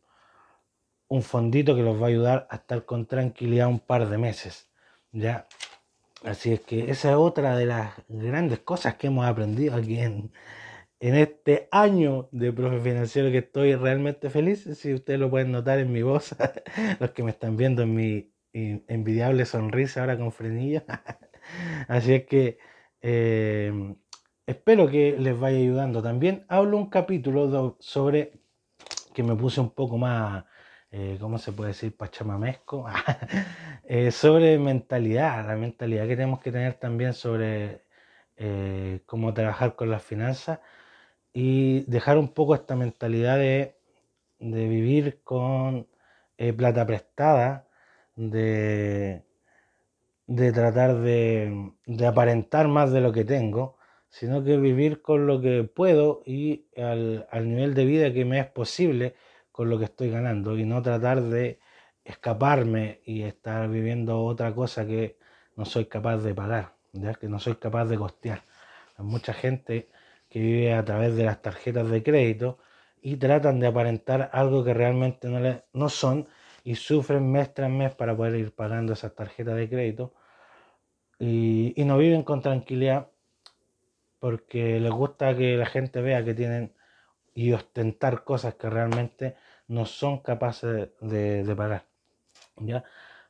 un 1.08 1.22
fondito 1.22 1.74
que 1.74 1.82
los 1.82 2.00
va 2.00 2.06
a 2.06 2.08
ayudar 2.08 2.46
a 2.50 2.56
estar 2.56 2.84
con 2.84 3.06
tranquilidad 3.06 3.68
un 3.68 3.80
par 3.80 4.08
de 4.08 4.18
meses. 4.18 4.70
¿ya? 5.12 5.46
Así 6.24 6.52
es 6.52 6.60
que 6.60 6.90
esa 6.90 7.10
es 7.10 7.16
otra 7.16 7.56
de 7.56 7.66
las 7.66 7.94
grandes 8.08 8.60
cosas 8.60 8.94
que 8.94 9.08
hemos 9.08 9.26
aprendido 9.26 9.74
aquí 9.74 9.98
en, 9.98 10.32
en 11.00 11.14
este 11.16 11.68
año 11.72 12.28
de 12.30 12.52
profe 12.52 12.80
financiero 12.80 13.30
que 13.30 13.38
estoy 13.38 13.74
realmente 13.74 14.30
feliz. 14.30 14.68
Si 14.78 14.94
ustedes 14.94 15.18
lo 15.18 15.30
pueden 15.30 15.50
notar 15.52 15.78
en 15.78 15.92
mi 15.92 16.02
voz, 16.02 16.36
los 17.00 17.10
que 17.12 17.22
me 17.22 17.30
están 17.30 17.56
viendo 17.56 17.82
en 17.82 17.94
mi 17.94 18.32
envidiable 18.52 19.46
sonrisa 19.46 20.00
ahora 20.00 20.18
con 20.18 20.32
frenillo. 20.32 20.82
Así 21.88 22.14
es 22.14 22.26
que 22.26 22.58
eh, 23.02 23.94
espero 24.50 24.88
que 24.88 25.16
les 25.18 25.38
vaya 25.38 25.58
ayudando. 25.58 26.02
También 26.02 26.44
hablo 26.48 26.76
un 26.76 26.90
capítulo 26.90 27.76
sobre 27.80 28.32
que 29.14 29.22
me 29.22 29.34
puse 29.36 29.60
un 29.60 29.70
poco 29.70 29.98
más 29.98 30.44
eh, 30.92 31.18
¿cómo 31.20 31.38
se 31.38 31.52
puede 31.52 31.68
decir? 31.68 31.96
Pachamamesco, 31.96 32.86
eh, 33.84 34.10
sobre 34.10 34.58
mentalidad, 34.58 35.46
la 35.46 35.54
mentalidad 35.56 36.08
que 36.08 36.16
tenemos 36.16 36.40
que 36.40 36.50
tener 36.50 36.74
también 36.74 37.14
sobre 37.14 37.84
eh, 38.36 39.02
cómo 39.06 39.32
trabajar 39.34 39.76
con 39.76 39.90
las 39.90 40.02
finanzas 40.02 40.60
y 41.32 41.82
dejar 41.90 42.18
un 42.18 42.34
poco 42.34 42.54
esta 42.56 42.76
mentalidad 42.76 43.38
de, 43.38 43.76
vivir 44.40 45.22
con 45.24 45.88
plata 46.56 46.86
prestada, 46.86 47.68
de, 48.16 49.24
de 50.26 50.52
tratar 50.52 50.96
de, 51.00 51.72
aparentar 52.06 52.68
más 52.68 52.92
de 52.92 53.00
lo 53.00 53.12
que 53.12 53.24
tengo, 53.24 53.78
sino 54.10 54.44
que 54.44 54.56
vivir 54.58 55.02
con 55.02 55.26
lo 55.26 55.40
que 55.40 55.64
puedo 55.64 56.22
y 56.26 56.66
al, 56.76 57.26
al 57.30 57.48
nivel 57.48 57.74
de 57.74 57.84
vida 57.86 58.12
que 58.12 58.24
me 58.24 58.40
es 58.40 58.46
posible 58.46 59.14
con 59.52 59.70
lo 59.70 59.78
que 59.78 59.84
estoy 59.86 60.10
ganando 60.10 60.58
y 60.58 60.64
no 60.64 60.82
tratar 60.82 61.22
de 61.22 61.60
escaparme 62.04 63.00
y 63.04 63.22
estar 63.22 63.68
viviendo 63.68 64.22
otra 64.24 64.54
cosa 64.54 64.86
que 64.86 65.18
no 65.56 65.64
soy 65.64 65.86
capaz 65.86 66.18
de 66.18 66.34
pagar, 66.34 66.74
¿ya? 66.92 67.14
que 67.14 67.28
no 67.28 67.38
soy 67.38 67.56
capaz 67.56 67.86
de 67.86 67.96
costear. 67.98 68.42
Hay 68.96 69.04
mucha 69.04 69.32
gente 69.32 69.90
que 70.28 70.40
vive 70.40 70.74
a 70.74 70.84
través 70.84 71.16
de 71.16 71.24
las 71.24 71.42
tarjetas 71.42 71.88
de 71.90 72.02
crédito 72.02 72.58
y 73.02 73.16
tratan 73.16 73.60
de 73.60 73.66
aparentar 73.68 74.30
algo 74.32 74.64
que 74.64 74.74
realmente 74.74 75.28
no, 75.28 75.40
le, 75.40 75.64
no 75.72 75.88
son 75.88 76.28
y 76.64 76.74
sufren 76.74 77.30
mes 77.30 77.54
tras 77.54 77.70
mes 77.70 77.94
para 77.94 78.16
poder 78.16 78.36
ir 78.36 78.54
pagando 78.54 78.92
esas 78.92 79.14
tarjetas 79.14 79.56
de 79.56 79.68
crédito 79.68 80.14
y, 81.18 81.74
y 81.80 81.84
no 81.84 81.98
viven 81.98 82.22
con 82.22 82.42
tranquilidad 82.42 83.08
porque 84.20 84.78
les 84.80 84.92
gusta 84.92 85.36
que 85.36 85.56
la 85.56 85.66
gente 85.66 86.00
vea 86.00 86.24
que 86.24 86.34
tienen 86.34 86.72
y 87.34 87.52
ostentar 87.52 88.24
cosas 88.24 88.54
que 88.54 88.70
realmente 88.70 89.36
no 89.68 89.86
son 89.86 90.18
capaces 90.20 90.90
de, 91.00 91.54
pagar. 91.56 91.86
¿ya? 92.58 92.84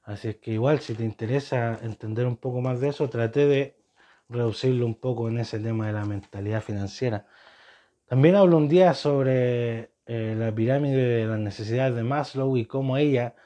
Así 0.05 0.29
es 0.29 0.37
que 0.37 0.53
igual 0.53 0.81
si 0.81 0.95
te 0.95 1.05
interesa 1.05 1.79
entender 1.83 2.27
un 2.27 2.37
poco 2.37 2.61
más 2.61 2.81
de 2.81 2.89
eso, 2.89 3.09
trate 3.09 3.47
de 3.47 3.77
reducirlo 4.29 4.87
un 4.87 4.95
poco 4.95 5.29
en 5.29 5.39
ese 5.39 5.59
tema 5.59 5.87
de 5.87 5.93
la 5.93 6.05
mentalidad 6.05 6.63
financiera. 6.63 7.27
También 8.07 8.37
hablo 8.37 8.57
un 8.57 8.69
día 8.69 8.95
sobre 8.95 9.93
eh, 10.07 10.35
la 10.37 10.53
pirámide 10.53 10.97
de 10.97 11.27
las 11.27 11.39
necesidades 11.39 11.95
de 11.95 12.03
Maslow 12.03 12.57
y 12.57 12.67
cómo 12.67 12.97
ella 12.97 13.37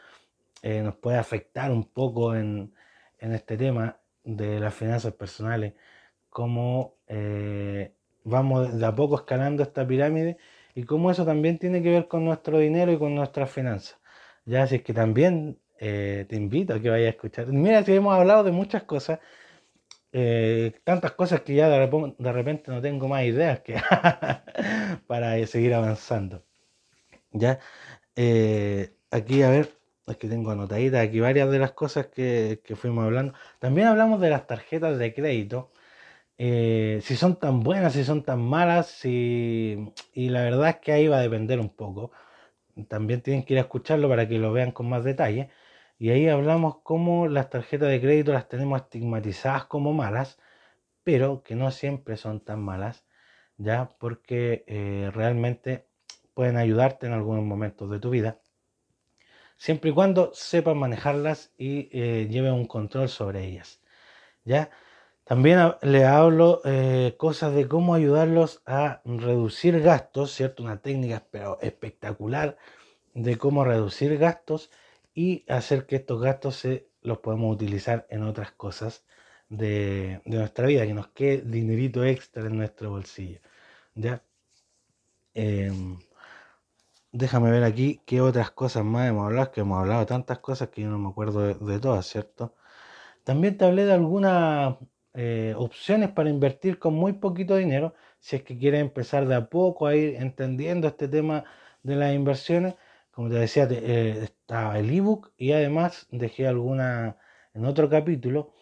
eh, 0.62 0.82
nos 0.82 0.96
puede 0.96 1.18
afectar 1.18 1.70
un 1.70 1.84
poco 1.84 2.34
en, 2.34 2.72
este 3.18 3.58
tema 3.58 3.98
de 4.22 4.60
las 4.60 4.74
finanzas 4.74 5.12
personales, 5.12 5.74
cómo 6.30 6.96
eh, 7.08 7.94
vamos 8.24 8.78
de 8.78 8.86
a 8.86 8.94
poco 8.94 9.16
escalando 9.16 9.62
esta 9.62 9.86
pirámide 9.86 10.38
y 10.74 10.84
cómo 10.84 11.10
eso 11.10 11.24
también 11.24 11.58
tiene 11.58 11.82
que 11.82 11.90
ver 11.90 12.08
con 12.08 12.24
nuestro 12.24 12.58
dinero 12.58 12.92
y 12.92 12.98
con 12.98 13.14
nuestras 13.14 13.50
finanzas. 13.50 13.98
Ya, 14.44 14.64
así 14.64 14.76
es 14.76 14.82
que 14.82 14.94
también 14.94 15.58
eh, 15.78 16.26
te 16.28 16.36
invito 16.36 16.74
a 16.74 16.80
que 16.80 16.90
vayas 16.90 17.08
a 17.08 17.10
escuchar. 17.10 17.46
Mira, 17.48 17.84
si 17.84 17.92
hemos 17.94 18.14
hablado 18.14 18.44
de 18.44 18.52
muchas 18.52 18.84
cosas, 18.84 19.20
eh, 20.12 20.80
tantas 20.84 21.12
cosas 21.12 21.42
que 21.42 21.54
ya 21.54 21.68
de, 21.68 22.32
repente 22.32 22.70
no 22.70 22.80
tengo 22.80 23.08
más 23.08 23.24
ideas 23.24 23.60
que 23.60 23.76
para 25.06 25.46
seguir 25.46 25.74
avanzando. 25.74 26.44
Ya, 27.32 27.60
aquí 29.10 29.42
a 29.42 29.50
ver, 29.50 29.78
es 30.06 30.16
que 30.18 30.28
tengo 30.28 30.50
anotaditas 30.50 31.06
aquí 31.06 31.20
varias 31.20 31.50
de 31.50 31.58
las 31.58 31.72
cosas 31.72 32.06
que 32.08 32.76
fuimos 32.76 33.04
hablando. 33.04 33.34
También 33.58 33.88
hablamos 33.88 34.20
de 34.20 34.30
las 34.30 34.46
tarjetas 34.46 34.98
de 34.98 35.14
crédito 35.14 35.72
eh, 36.38 37.00
si 37.02 37.16
son 37.16 37.38
tan 37.38 37.60
buenas, 37.60 37.94
si 37.94 38.04
son 38.04 38.22
tan 38.24 38.40
malas, 38.42 39.04
y 39.04 39.92
la 40.14 40.42
verdad 40.42 40.70
es 40.70 40.76
que 40.78 40.92
ahí 40.92 41.08
va 41.08 41.18
a 41.18 41.22
depender 41.22 41.60
un 41.60 41.70
poco. 41.70 42.12
También 42.88 43.22
tienen 43.22 43.44
que 43.44 43.54
ir 43.54 43.58
a 43.58 43.62
escucharlo 43.62 44.08
para 44.08 44.28
que 44.28 44.38
lo 44.38 44.52
vean 44.52 44.72
con 44.72 44.88
más 44.88 45.04
detalle. 45.04 45.50
Y 45.98 46.10
ahí 46.10 46.28
hablamos 46.28 46.78
cómo 46.82 47.28
las 47.28 47.50
tarjetas 47.50 47.88
de 47.88 48.00
crédito 48.00 48.32
las 48.32 48.48
tenemos 48.48 48.82
estigmatizadas 48.82 49.66
como 49.66 49.92
malas, 49.92 50.38
pero 51.04 51.42
que 51.42 51.54
no 51.56 51.70
siempre 51.70 52.16
son 52.16 52.40
tan 52.40 52.62
malas, 52.62 53.04
ya 53.58 53.90
porque 53.98 54.64
eh, 54.66 55.10
realmente 55.14 55.86
pueden 56.34 56.56
ayudarte 56.56 57.06
en 57.06 57.12
algunos 57.12 57.44
momentos 57.44 57.90
de 57.90 58.00
tu 58.00 58.10
vida, 58.10 58.40
siempre 59.56 59.90
y 59.90 59.94
cuando 59.94 60.32
sepas 60.34 60.76
manejarlas 60.76 61.52
y 61.58 61.88
eh, 61.92 62.52
un 62.52 62.66
control 62.66 63.08
sobre 63.08 63.44
ellas. 63.44 63.80
¿ya? 64.44 64.70
También 65.24 65.58
le 65.82 66.04
hablo 66.04 66.60
eh, 66.64 67.14
cosas 67.18 67.54
de 67.54 67.66
cómo 67.66 67.94
ayudarlos 67.94 68.62
a 68.66 69.00
reducir 69.06 69.80
gastos, 69.80 70.32
¿cierto? 70.32 70.62
Una 70.62 70.82
técnica 70.82 71.26
espectacular 71.62 72.58
de 73.14 73.38
cómo 73.38 73.64
reducir 73.64 74.18
gastos 74.18 74.70
y 75.14 75.44
hacer 75.48 75.86
que 75.86 75.96
estos 75.96 76.20
gastos 76.20 76.66
los 77.02 77.18
podamos 77.18 77.54
utilizar 77.54 78.06
en 78.10 78.22
otras 78.24 78.52
cosas 78.52 79.04
de, 79.48 80.20
nuestra 80.26 80.66
vida, 80.66 80.86
que 80.86 80.94
nos 80.94 81.08
quede 81.08 81.42
dinerito 81.42 82.04
extra 82.04 82.46
en 82.46 82.58
nuestro 82.58 82.90
bolsillo. 82.90 83.40
¿Ya? 83.94 84.22
Em, 85.34 85.98
déjame 87.12 87.50
ver 87.50 87.64
aquí 87.64 88.00
qué 88.06 88.20
otras 88.20 88.50
cosas 88.50 88.84
más 88.84 89.08
hemos 89.08 89.26
hablado, 89.26 89.52
que 89.52 89.60
hemos 89.62 89.80
hablado 89.80 90.06
tantas 90.06 90.38
cosas 90.40 90.68
que 90.70 90.82
yo 90.82 90.90
no 90.90 90.98
me 90.98 91.08
acuerdo 91.08 91.40
de, 91.40 91.54
de 91.54 91.80
todas, 91.80 92.06
¿cierto? 92.06 92.54
También 93.24 93.56
te 93.58 93.64
hablé 93.66 93.86
de 93.86 93.94
alguna 93.94 94.78
eh, 95.14 95.54
opciones 95.56 96.10
para 96.10 96.28
invertir 96.28 96.78
con 96.80 96.94
muy 96.94 97.14
poquito 97.14 97.56
dinero, 97.56 97.94
si 98.18 98.36
es 98.36 98.42
que 98.42 98.58
quieres 98.58 98.80
empezar 98.80 99.28
de 99.28 99.36
a 99.36 99.48
poco 99.48 99.86
a 99.86 99.94
ir 99.94 100.16
entendiendo 100.16 100.88
este 100.88 101.06
tema 101.08 101.44
de 101.84 101.96
las 101.96 102.14
inversiones. 102.14 102.74
Como 103.12 103.28
te 103.30 103.36
decía, 103.36 103.68
eh, 103.70 104.20
está 104.24 104.76
el 104.78 104.90
ebook 104.90 105.32
y 105.36 105.52
además 105.52 106.08
dejé 106.10 106.48
alguna, 106.48 107.16
en 107.54 107.64
otro 107.64 107.88
capítulo, 107.88 108.52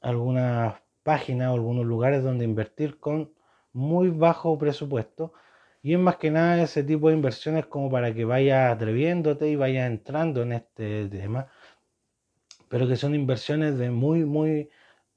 algunas 0.00 0.74
páginas 1.04 1.50
o 1.50 1.54
algunos 1.54 1.86
lugares 1.86 2.22
donde 2.24 2.44
invertir 2.44 2.98
con 2.98 3.32
muy 3.72 4.10
bajo 4.10 4.58
presupuesto. 4.58 5.32
Y 5.82 5.94
es 5.94 5.98
más 6.00 6.16
que 6.16 6.30
nada 6.30 6.62
ese 6.62 6.82
tipo 6.84 7.08
de 7.08 7.14
inversiones 7.14 7.66
como 7.66 7.90
para 7.90 8.12
que 8.14 8.24
vayas 8.24 8.72
atreviéndote 8.74 9.48
y 9.48 9.56
vayas 9.56 9.86
entrando 9.86 10.42
en 10.42 10.52
este 10.52 11.08
tema. 11.08 11.48
Pero 12.68 12.88
que 12.88 12.96
son 12.96 13.14
inversiones 13.14 13.78
de 13.78 13.90
muy, 13.90 14.24
muy 14.24 14.70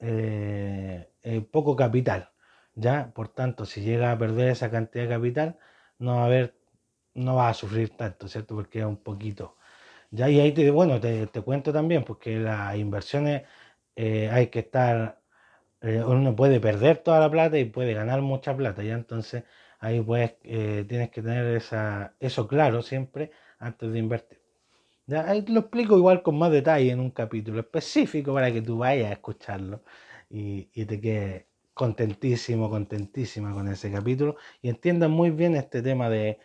eh, 0.04 1.10
eh, 1.24 1.42
poco 1.42 1.76
capital. 1.76 2.32
¿ya? 2.76 3.12
Por 3.14 3.30
tanto, 3.30 3.66
si 3.66 3.82
llega 3.82 4.12
a 4.12 4.18
perder 4.18 4.50
esa 4.50 4.70
cantidad 4.72 5.06
de 5.06 5.10
capital, 5.10 5.58
no 6.00 6.16
va 6.18 6.24
a 6.24 6.26
haber, 6.26 6.56
no 7.16 7.36
va 7.36 7.50
a 7.50 7.54
sufrir 7.54 7.96
tanto, 7.98 8.28
¿cierto? 8.28 8.56
Porque 8.56 8.80
es 8.80 8.86
un 8.86 8.98
poquito. 8.98 9.58
Ya, 10.12 10.30
y 10.30 10.40
ahí 10.40 10.54
te, 10.54 10.72
bueno, 10.72 11.00
te, 11.02 11.28
cuento 11.44 11.74
también, 11.74 12.04
porque 12.06 12.38
las 12.40 12.78
inversiones 12.78 13.44
hay 13.98 14.48
que 14.48 14.60
estar, 14.60 15.22
uno 15.82 16.36
puede 16.36 16.60
perder 16.60 17.00
toda 17.00 17.20
la 17.20 17.32
plata 17.32 17.58
y 17.60 17.66
puede 17.66 17.94
ganar 17.94 18.22
mucha 18.22 18.56
plata, 18.58 18.84
¿ya? 18.84 18.96
Entonces, 18.96 19.46
ahí 19.80 20.02
pues 20.02 20.36
tienes 20.42 21.12
que 21.12 21.22
tener 21.22 21.46
esa, 21.58 22.16
eso 22.20 22.48
claro 22.48 22.82
siempre 22.82 23.32
antes 23.60 23.92
de 23.92 24.00
invertir. 24.00 24.43
¿Ya? 25.06 25.30
Ahí 25.30 25.46
lo 25.48 25.62
explico 25.62 25.98
igual 25.98 26.24
con 26.24 26.38
más 26.38 26.52
detalle 26.52 26.92
en 26.92 27.00
un 27.00 27.12
capítulo 27.12 27.60
específico 27.60 28.34
para 28.34 28.52
que 28.54 28.62
tú 28.62 28.78
vayas 28.78 29.10
a 29.10 29.14
escucharlo 29.14 29.84
y, 30.30 30.64
te 30.86 31.02
quedes 31.02 31.46
contentísimo, 31.74 32.70
contentísima 32.70 33.54
con 33.54 33.68
ese 33.68 33.92
capítulo 33.92 34.38
y 34.62 34.70
entiendas 34.70 35.10
muy 35.10 35.32
bien 35.32 35.56
este 35.56 35.82
tema 35.82 36.10
de, 36.10 36.40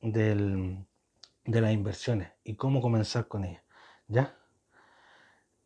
de 0.00 1.60
las 1.60 1.72
inversiones 1.72 2.32
y 2.44 2.54
cómo 2.56 2.80
comenzar 2.80 3.28
con 3.28 3.44
ellas. 3.44 3.62
¿Ya? 4.08 4.36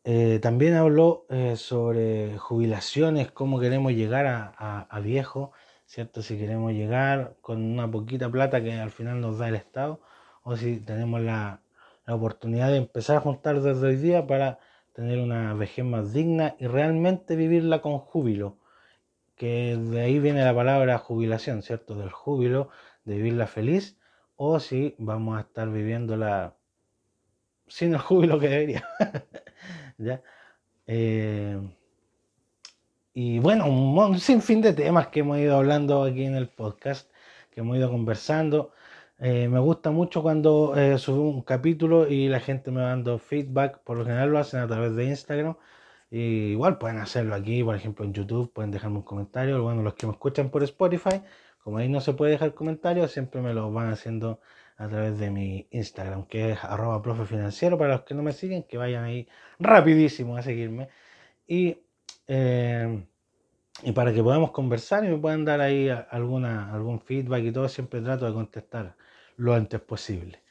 Eh, 0.04 0.38
también 0.40 0.74
habló 0.74 1.26
eh, 1.30 1.56
sobre 1.56 2.38
jubilaciones, 2.38 3.32
cómo 3.32 3.58
queremos 3.58 3.92
llegar 3.92 4.26
a, 4.26 4.80
a 4.82 5.00
viejo, 5.00 5.52
¿cierto? 5.86 6.22
Si 6.22 6.38
queremos 6.38 6.72
llegar 6.72 7.36
con 7.40 7.62
una 7.62 7.90
poquita 7.90 8.30
plata 8.30 8.62
que 8.62 8.72
al 8.74 8.90
final 8.92 9.20
nos 9.20 9.38
da 9.38 9.48
el 9.48 9.56
Estado 9.56 10.00
o 10.44 10.56
si 10.56 10.78
tenemos 10.78 11.20
la, 11.22 11.60
la 12.06 12.14
oportunidad 12.14 12.70
de 12.70 12.76
empezar 12.78 13.16
a 13.16 13.20
juntar 13.20 13.60
desde 13.60 13.86
hoy 13.86 13.96
día 13.96 14.26
para 14.26 14.58
tener 14.92 15.18
una 15.18 15.52
vejez 15.54 15.84
más 15.84 16.12
digna 16.12 16.56
y 16.58 16.66
realmente 16.66 17.36
vivirla 17.36 17.82
con 17.82 17.98
júbilo, 17.98 18.56
que 19.34 19.76
de 19.76 20.00
ahí 20.00 20.18
viene 20.18 20.44
la 20.44 20.54
palabra 20.54 20.98
jubilación, 20.98 21.62
¿cierto? 21.62 21.96
Del 21.96 22.10
júbilo, 22.10 22.70
de 23.04 23.16
vivirla 23.16 23.46
feliz, 23.46 23.98
o 24.36 24.60
si 24.60 24.94
vamos 24.98 25.36
a 25.36 25.40
estar 25.42 25.70
viviéndola 25.70 26.54
sin 27.66 27.92
el 27.92 27.98
júbilo 27.98 28.38
que 28.38 28.48
debería. 28.48 28.88
¿Ya? 29.98 30.22
Eh, 30.86 31.58
y 33.12 33.38
bueno, 33.38 33.66
un 33.66 34.18
sinfín 34.20 34.60
de 34.60 34.72
temas 34.72 35.08
que 35.08 35.20
hemos 35.20 35.38
ido 35.38 35.56
hablando 35.56 36.04
aquí 36.04 36.24
en 36.24 36.36
el 36.36 36.48
podcast, 36.48 37.10
que 37.50 37.60
hemos 37.60 37.76
ido 37.76 37.90
conversando. 37.90 38.72
Eh, 39.18 39.48
me 39.48 39.58
gusta 39.60 39.90
mucho 39.90 40.22
cuando 40.22 40.74
eh, 40.76 40.98
subo 40.98 41.30
un 41.30 41.42
capítulo 41.42 42.06
y 42.08 42.28
la 42.28 42.40
gente 42.40 42.70
me 42.70 42.82
dando 42.82 43.18
feedback. 43.18 43.80
Por 43.82 43.98
lo 43.98 44.04
general 44.04 44.30
lo 44.30 44.38
hacen 44.38 44.60
a 44.60 44.66
través 44.68 44.94
de 44.94 45.04
Instagram. 45.06 45.56
Y 46.10 46.52
igual 46.52 46.78
pueden 46.78 46.98
hacerlo 46.98 47.34
aquí, 47.34 47.64
por 47.64 47.74
ejemplo 47.74 48.04
en 48.04 48.12
YouTube, 48.12 48.52
pueden 48.52 48.70
dejarme 48.70 48.98
un 48.98 49.02
comentario. 49.02 49.62
Bueno, 49.62 49.82
los 49.82 49.94
que 49.94 50.06
me 50.06 50.12
escuchan 50.12 50.50
por 50.50 50.62
Spotify, 50.62 51.22
como 51.62 51.78
ahí 51.78 51.88
no 51.88 52.00
se 52.00 52.12
puede 52.12 52.32
dejar 52.32 52.54
comentarios, 52.54 53.10
siempre 53.12 53.40
me 53.42 53.52
lo 53.54 53.72
van 53.72 53.90
haciendo 53.90 54.40
a 54.76 54.88
través 54.88 55.18
de 55.18 55.30
mi 55.30 55.66
Instagram, 55.70 56.26
que 56.26 56.52
es 56.52 56.64
arroba 56.64 57.02
profe 57.02 57.24
financiero. 57.26 57.78
Para 57.78 57.94
los 57.94 58.02
que 58.04 58.14
no 58.14 58.22
me 58.22 58.32
siguen, 58.32 58.64
que 58.64 58.78
vayan 58.78 59.04
ahí 59.04 59.28
rapidísimo 59.58 60.36
a 60.36 60.42
seguirme. 60.42 60.88
Y, 61.46 61.78
eh, 62.28 63.06
y 63.82 63.92
para 63.92 64.12
que 64.12 64.22
podamos 64.22 64.52
conversar 64.52 65.04
y 65.04 65.08
me 65.08 65.18
puedan 65.18 65.44
dar 65.44 65.60
ahí 65.60 65.88
alguna, 66.10 66.72
algún 66.72 67.00
feedback 67.00 67.44
y 67.44 67.52
todo, 67.52 67.68
siempre 67.68 68.00
trato 68.00 68.26
de 68.26 68.32
contestar 68.32 68.96
lo 69.36 69.54
antes 69.54 69.80
posible. 69.80 70.42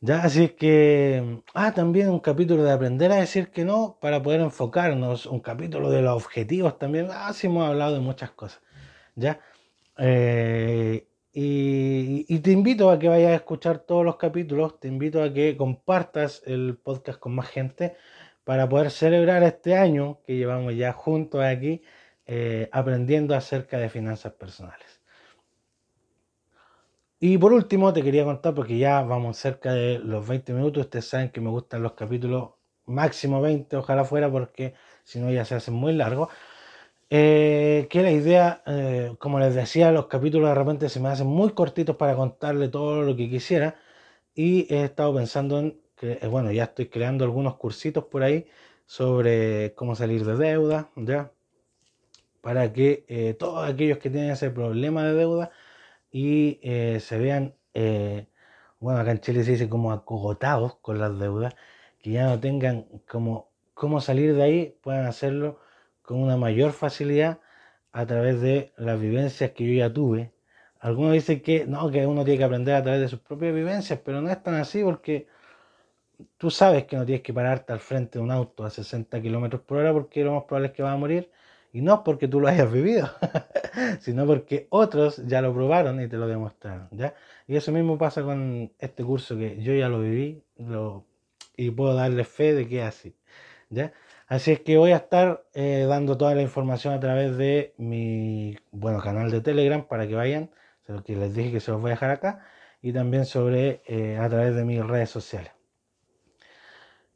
Ya, 0.00 0.22
así 0.22 0.48
que, 0.50 1.42
ah, 1.54 1.72
también 1.72 2.10
un 2.10 2.20
capítulo 2.20 2.62
de 2.62 2.72
aprender 2.72 3.10
a 3.12 3.16
decir 3.16 3.50
que 3.50 3.64
no 3.64 3.98
para 4.00 4.22
poder 4.22 4.40
enfocarnos, 4.40 5.26
un 5.26 5.40
capítulo 5.40 5.90
de 5.90 6.02
los 6.02 6.14
objetivos 6.14 6.78
también, 6.78 7.08
ah, 7.10 7.32
sí 7.32 7.46
hemos 7.46 7.66
hablado 7.66 7.94
de 7.94 8.00
muchas 8.00 8.30
cosas, 8.30 8.60
ya. 9.14 9.40
Eh, 9.98 11.06
y, 11.32 12.26
y, 12.28 12.38
te 12.40 12.52
invito 12.52 12.90
a 12.90 12.98
que 12.98 13.08
vayas 13.08 13.32
a 13.32 13.34
escuchar 13.36 13.78
todos 13.78 14.04
los 14.04 14.16
capítulos, 14.16 14.78
te 14.78 14.88
invito 14.88 15.22
a 15.22 15.32
que 15.32 15.56
compartas 15.56 16.42
el 16.46 16.78
podcast 16.82 17.18
con 17.18 17.34
más 17.34 17.48
gente 17.48 17.96
para 18.44 18.68
poder 18.68 18.90
celebrar 18.90 19.42
este 19.42 19.76
año 19.76 20.20
que 20.26 20.36
llevamos 20.36 20.76
ya 20.76 20.92
juntos 20.92 21.42
aquí 21.42 21.82
eh, 22.26 22.68
aprendiendo 22.72 23.34
acerca 23.34 23.78
de 23.78 23.88
finanzas 23.88 24.32
personales. 24.34 25.00
Y 27.20 27.38
por 27.38 27.52
último, 27.52 27.92
te 27.92 28.02
quería 28.02 28.24
contar, 28.24 28.54
porque 28.54 28.76
ya 28.78 29.02
vamos 29.02 29.38
cerca 29.38 29.72
de 29.72 29.98
los 29.98 30.26
20 30.28 30.52
minutos, 30.52 30.84
ustedes 30.84 31.06
saben 31.06 31.30
que 31.30 31.40
me 31.40 31.48
gustan 31.50 31.82
los 31.82 31.92
capítulos 31.94 32.50
máximo 32.86 33.40
20, 33.40 33.76
ojalá 33.76 34.04
fuera, 34.04 34.30
porque 34.30 34.74
si 35.04 35.18
no 35.20 35.30
ya 35.30 35.44
se 35.44 35.54
hacen 35.54 35.74
muy 35.74 35.94
largos. 35.94 36.28
Eh, 37.10 37.86
que 37.90 38.02
la 38.02 38.10
idea, 38.10 38.62
eh, 38.66 39.14
como 39.18 39.38
les 39.38 39.54
decía, 39.54 39.92
los 39.92 40.06
capítulos 40.08 40.48
de 40.48 40.54
repente 40.54 40.88
se 40.88 41.00
me 41.00 41.08
hacen 41.08 41.26
muy 41.26 41.50
cortitos 41.52 41.96
para 41.96 42.16
contarle 42.16 42.68
todo 42.68 43.02
lo 43.02 43.16
que 43.16 43.30
quisiera. 43.30 43.76
Y 44.34 44.72
he 44.74 44.84
estado 44.84 45.14
pensando 45.14 45.58
en 45.60 45.80
que, 45.96 46.18
eh, 46.22 46.28
bueno, 46.28 46.52
ya 46.52 46.64
estoy 46.64 46.88
creando 46.88 47.24
algunos 47.24 47.56
cursitos 47.56 48.04
por 48.06 48.22
ahí 48.24 48.46
sobre 48.86 49.74
cómo 49.76 49.94
salir 49.96 50.24
de 50.24 50.36
deuda, 50.36 50.90
¿ya? 50.96 51.32
Para 52.44 52.72
que 52.72 53.36
todos 53.38 53.68
aquellos 53.68 53.98
que 53.98 54.10
tienen 54.10 54.30
ese 54.30 54.50
problema 54.50 55.04
de 55.04 55.14
deuda 55.14 55.50
y 56.14 56.60
eh, 56.62 57.00
se 57.00 57.18
vean, 57.18 57.56
eh, 57.74 58.28
bueno, 58.78 59.00
acá 59.00 59.10
en 59.10 59.20
Chile 59.20 59.42
se 59.44 59.52
dice 59.52 59.68
como 59.68 59.90
acogotados 59.92 60.76
con 60.76 61.00
las 61.00 61.18
deudas, 61.18 61.56
que 62.00 62.12
ya 62.12 62.26
no 62.26 62.38
tengan 62.40 62.84
como 63.08 63.50
cómo 63.74 64.00
salir 64.00 64.36
de 64.36 64.42
ahí, 64.44 64.78
puedan 64.82 65.06
hacerlo 65.06 65.58
con 66.02 66.18
una 66.22 66.36
mayor 66.36 66.72
facilidad 66.72 67.40
a 67.92 68.06
través 68.06 68.40
de 68.40 68.72
las 68.76 69.00
vivencias 69.00 69.50
que 69.52 69.66
yo 69.66 69.72
ya 69.74 69.92
tuve. 69.92 70.32
Algunos 70.78 71.14
dicen 71.14 71.42
que 71.42 71.66
no, 71.66 71.90
que 71.90 72.06
uno 72.06 72.24
tiene 72.24 72.38
que 72.38 72.44
aprender 72.44 72.76
a 72.76 72.82
través 72.84 73.00
de 73.00 73.08
sus 73.08 73.20
propias 73.20 73.52
vivencias, 73.52 73.98
pero 74.04 74.20
no 74.22 74.30
es 74.30 74.40
tan 74.42 74.54
así 74.54 74.84
porque 74.84 75.26
tú 76.36 76.50
sabes 76.50 76.84
que 76.84 76.96
no 76.96 77.04
tienes 77.04 77.22
que 77.22 77.34
pararte 77.34 77.72
al 77.72 77.80
frente 77.80 78.18
de 78.18 78.24
un 78.24 78.30
auto 78.30 78.64
a 78.64 78.70
60 78.70 79.20
kilómetros 79.20 79.62
por 79.62 79.78
hora 79.78 79.92
porque 79.92 80.22
lo 80.24 80.34
más 80.34 80.44
probable 80.44 80.68
es 80.68 80.74
que 80.74 80.82
va 80.84 80.92
a 80.92 80.96
morir 80.96 81.30
y 81.74 81.82
no 81.82 82.04
porque 82.04 82.28
tú 82.28 82.40
lo 82.40 82.46
hayas 82.46 82.72
vivido, 82.72 83.10
sino 84.00 84.26
porque 84.26 84.68
otros 84.70 85.26
ya 85.26 85.42
lo 85.42 85.52
probaron 85.52 86.00
y 86.00 86.06
te 86.08 86.16
lo 86.16 86.28
demostraron, 86.28 86.88
¿ya? 86.92 87.14
Y 87.48 87.56
eso 87.56 87.72
mismo 87.72 87.98
pasa 87.98 88.22
con 88.22 88.72
este 88.78 89.02
curso 89.02 89.36
que 89.36 89.60
yo 89.60 89.74
ya 89.74 89.88
lo 89.88 90.00
viví 90.00 90.44
lo, 90.56 91.04
y 91.56 91.72
puedo 91.72 91.94
darle 91.94 92.22
fe 92.22 92.54
de 92.54 92.68
que 92.68 92.78
es 92.78 92.84
así, 92.86 93.16
¿ya? 93.70 93.92
Así 94.28 94.52
es 94.52 94.60
que 94.60 94.78
voy 94.78 94.92
a 94.92 94.96
estar 94.98 95.44
eh, 95.52 95.84
dando 95.88 96.16
toda 96.16 96.36
la 96.36 96.42
información 96.42 96.94
a 96.94 97.00
través 97.00 97.36
de 97.36 97.74
mi 97.76 98.56
bueno, 98.70 99.00
canal 99.00 99.32
de 99.32 99.40
Telegram 99.40 99.84
para 99.84 100.06
que 100.06 100.14
vayan, 100.14 100.50
que 101.04 101.16
les 101.16 101.34
dije 101.34 101.50
que 101.50 101.60
se 101.60 101.72
los 101.72 101.80
voy 101.80 101.90
a 101.90 101.94
dejar 101.94 102.10
acá, 102.12 102.46
y 102.82 102.92
también 102.92 103.24
sobre 103.24 103.82
eh, 103.86 104.16
a 104.16 104.28
través 104.28 104.54
de 104.54 104.64
mis 104.64 104.84
redes 104.86 105.10
sociales. 105.10 105.53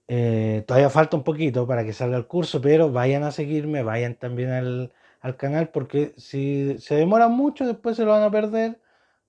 Eh, 0.08 0.64
todavía 0.66 0.90
falta 0.90 1.16
un 1.18 1.24
poquito 1.24 1.66
para 1.66 1.84
que 1.84 1.92
salga 1.92 2.16
el 2.16 2.26
curso, 2.26 2.60
pero 2.62 2.90
vayan 2.90 3.24
a 3.24 3.30
seguirme, 3.32 3.82
vayan 3.82 4.14
también 4.14 4.50
al, 4.50 4.92
canal, 5.36 5.68
porque 5.70 6.14
si 6.16 6.78
se 6.78 6.94
demora 6.96 7.28
mucho, 7.28 7.66
después 7.66 7.96
se 7.96 8.04
lo 8.04 8.12
van 8.12 8.22
a 8.22 8.30
perder. 8.30 8.80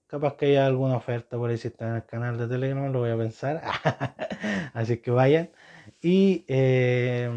Capaz 0.08 0.36
que 0.38 0.48
haya 0.48 0.66
alguna 0.66 0.98
oferta 0.98 1.38
por 1.38 1.50
ahí 1.50 1.58
si 1.58 1.68
están 1.70 1.90
en 1.90 1.96
el 1.98 2.06
canal 2.06 2.38
de 2.38 2.48
Telegram, 2.48 2.92
lo 2.92 3.00
voy 3.00 3.12
a 3.12 3.18
pensar. 3.18 3.62
Así 4.74 4.98
que 4.98 5.12
vayan. 5.12 5.50
Y 6.02 6.46
eh, 6.48 7.30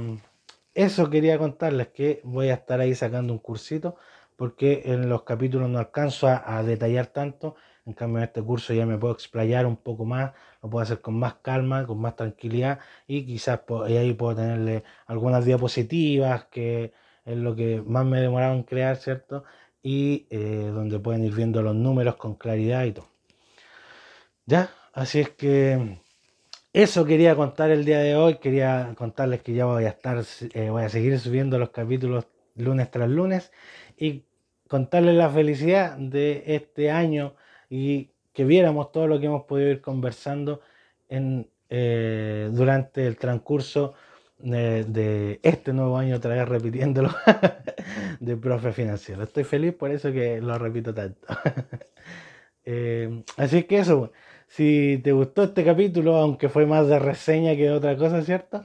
eso 0.75 1.11
quería 1.11 1.39
contarles 1.39 1.89
que 1.89 2.21
voy 2.25 2.51
a 2.51 2.55
estar 2.55 2.81
ahí 2.81 2.95
sacando 2.95 3.33
un 3.33 3.41
cursito, 3.41 3.97
porque 4.37 4.83
en 4.87 5.09
los 5.09 5.25
capítulos 5.25 5.69
no 5.69 5.79
alcanzo 5.79 6.29
a 6.29 6.63
detallar 6.63 7.09
tanto 7.09 7.57
en 7.85 7.95
cambio, 7.95 8.19
en 8.19 8.25
este 8.25 8.43
curso 8.43 8.73
ya 8.73 8.87
me 8.87 8.97
puedo 8.99 9.15
explayar 9.15 9.67
un 9.67 9.77
poco 9.77 10.05
más, 10.05 10.33
lo 10.63 10.71
puedo 10.71 10.83
hacer 10.83 11.01
con 11.01 11.19
más 11.19 11.35
calma, 11.43 11.87
con 11.87 12.01
más 12.01 12.17
tranquilidad 12.17 12.79
y 13.07 13.27
quizás 13.27 13.61
ahí 13.87 14.13
puedo 14.15 14.37
tenerle 14.37 14.85
algunas 15.07 15.45
diapositivas, 15.45 16.45
que 16.45 16.93
es 17.25 17.37
lo 17.37 17.57
que 17.57 17.83
más 17.85 18.05
me 18.07 18.19
he 18.19 18.23
demorado 18.23 18.55
en 18.55 18.63
crear, 18.63 18.97
¿cierto? 18.97 19.45
Y 19.83 20.27
eh, 20.31 20.71
donde 20.73 20.99
pueden 21.01 21.25
ir 21.25 21.35
viendo 21.35 21.63
los 21.63 21.75
números 21.75 22.17
con 22.17 22.37
claridad 22.37 22.85
y 22.85 22.93
todo. 22.93 23.09
¿Ya? 24.47 24.71
Así 24.93 25.21
es 25.21 25.31
que 25.31 25.99
eso 26.73 27.05
quería 27.05 27.35
contar 27.37 27.71
el 27.71 27.85
día 27.85 27.99
de 27.99 28.17
hoy. 28.17 28.37
Quería 28.37 28.95
contarles 28.97 29.43
que 29.43 29.55
ya 29.55 29.67
voy 29.67 29.85
a 29.85 29.89
estar, 29.89 30.23
eh, 30.55 30.71
voy 30.71 30.85
a 30.85 30.89
seguir 30.89 31.19
subiendo 31.19 31.59
los 31.59 31.71
capítulos 31.71 32.27
lunes 32.55 32.91
tras 32.91 33.09
lunes 33.09 33.53
y 33.97 34.25
contarles 34.69 35.15
la 35.17 35.29
felicidad 35.31 35.97
de 35.99 36.45
este 36.47 36.91
año 36.91 37.35
y 37.69 38.12
que 38.33 38.45
viéramos 38.45 38.93
todo 38.93 39.07
lo 39.07 39.21
que 39.21 39.27
hemos 39.27 39.45
podido 39.45 39.71
ir 39.71 39.81
conversando 39.81 40.61
en, 41.09 41.49
eh, 41.69 42.51
durante 42.53 43.07
el 43.07 43.17
transcurso 43.17 43.95
de, 44.39 45.41
este 45.43 45.73
nuevo 45.73 45.97
año, 45.99 46.17
otra 46.17 46.35
vez 46.35 46.49
repitiéndolo, 46.49 47.11
de 48.21 48.37
profe 48.37 48.73
financiero. 48.73 49.23
Estoy 49.23 49.45
feliz 49.45 49.75
por 49.75 49.91
eso 49.91 50.13
que 50.13 50.41
lo 50.41 50.59
repito 50.59 50.95
tanto. 50.95 51.27
Eh, 52.65 53.25
así 53.39 53.65
que 53.65 53.81
eso, 53.81 54.13
si 54.47 55.01
te 55.03 55.11
gustó 55.11 55.43
este 55.43 55.65
capítulo, 55.65 56.15
aunque 56.15 56.49
fue 56.49 56.65
más 56.65 56.87
de 56.87 57.01
reseña 57.01 57.57
que 57.57 57.65
de 57.65 57.73
otra 57.73 57.97
cosa, 57.97 58.23
¿cierto? 58.23 58.63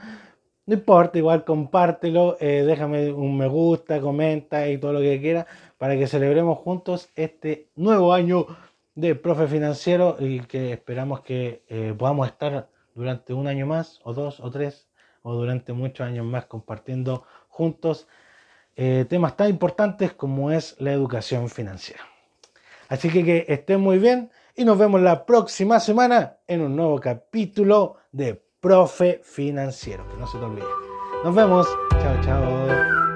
no 0.67 0.73
importa, 0.73 1.17
igual 1.17 1.45
compártelo, 1.45 2.37
eh, 2.41 2.63
déjame 2.67 3.11
un 3.13 3.37
me 3.37 3.47
gusta, 3.47 4.01
comenta 4.01 4.69
y 4.69 4.77
todo 4.77 4.93
lo 4.93 4.99
que 4.99 5.19
quiera 5.21 5.47
para 5.77 5.95
que 5.97 6.07
celebremos 6.07 6.57
juntos 6.59 7.09
este 7.15 7.69
nuevo 7.75 8.13
año 8.13 8.45
de 8.97 9.13
profe 9.13 9.47
financiero 9.47 10.17
y 10.19 10.39
que 10.41 10.73
esperamos 10.73 11.21
que 11.21 11.63
eh, 11.69 11.93
podamos 11.95 12.27
estar 12.27 12.67
durante 12.95 13.31
un 13.31 13.47
año 13.47 13.67
más 13.67 13.99
o 14.03 14.13
dos 14.13 14.39
o 14.39 14.49
tres 14.49 14.87
o 15.21 15.35
durante 15.35 15.71
muchos 15.71 16.07
años 16.07 16.25
más 16.25 16.45
compartiendo 16.45 17.23
juntos 17.47 18.07
eh, 18.75 19.05
temas 19.07 19.37
tan 19.37 19.49
importantes 19.49 20.13
como 20.13 20.51
es 20.51 20.75
la 20.79 20.93
educación 20.93 21.47
financiera. 21.47 22.01
Así 22.89 23.09
que 23.11 23.23
que 23.23 23.45
estén 23.47 23.81
muy 23.81 23.99
bien 23.99 24.31
y 24.55 24.65
nos 24.65 24.79
vemos 24.79 24.99
la 24.99 25.27
próxima 25.27 25.79
semana 25.79 26.37
en 26.47 26.61
un 26.61 26.75
nuevo 26.75 26.99
capítulo 26.99 27.97
de 28.11 28.41
Profe 28.59 29.21
Financiero. 29.23 30.07
Que 30.09 30.17
no 30.17 30.25
se 30.25 30.39
te 30.39 30.43
olvide. 30.43 30.65
Nos 31.23 31.35
vemos. 31.35 31.67
Chao, 31.91 32.21
chao. 32.23 33.06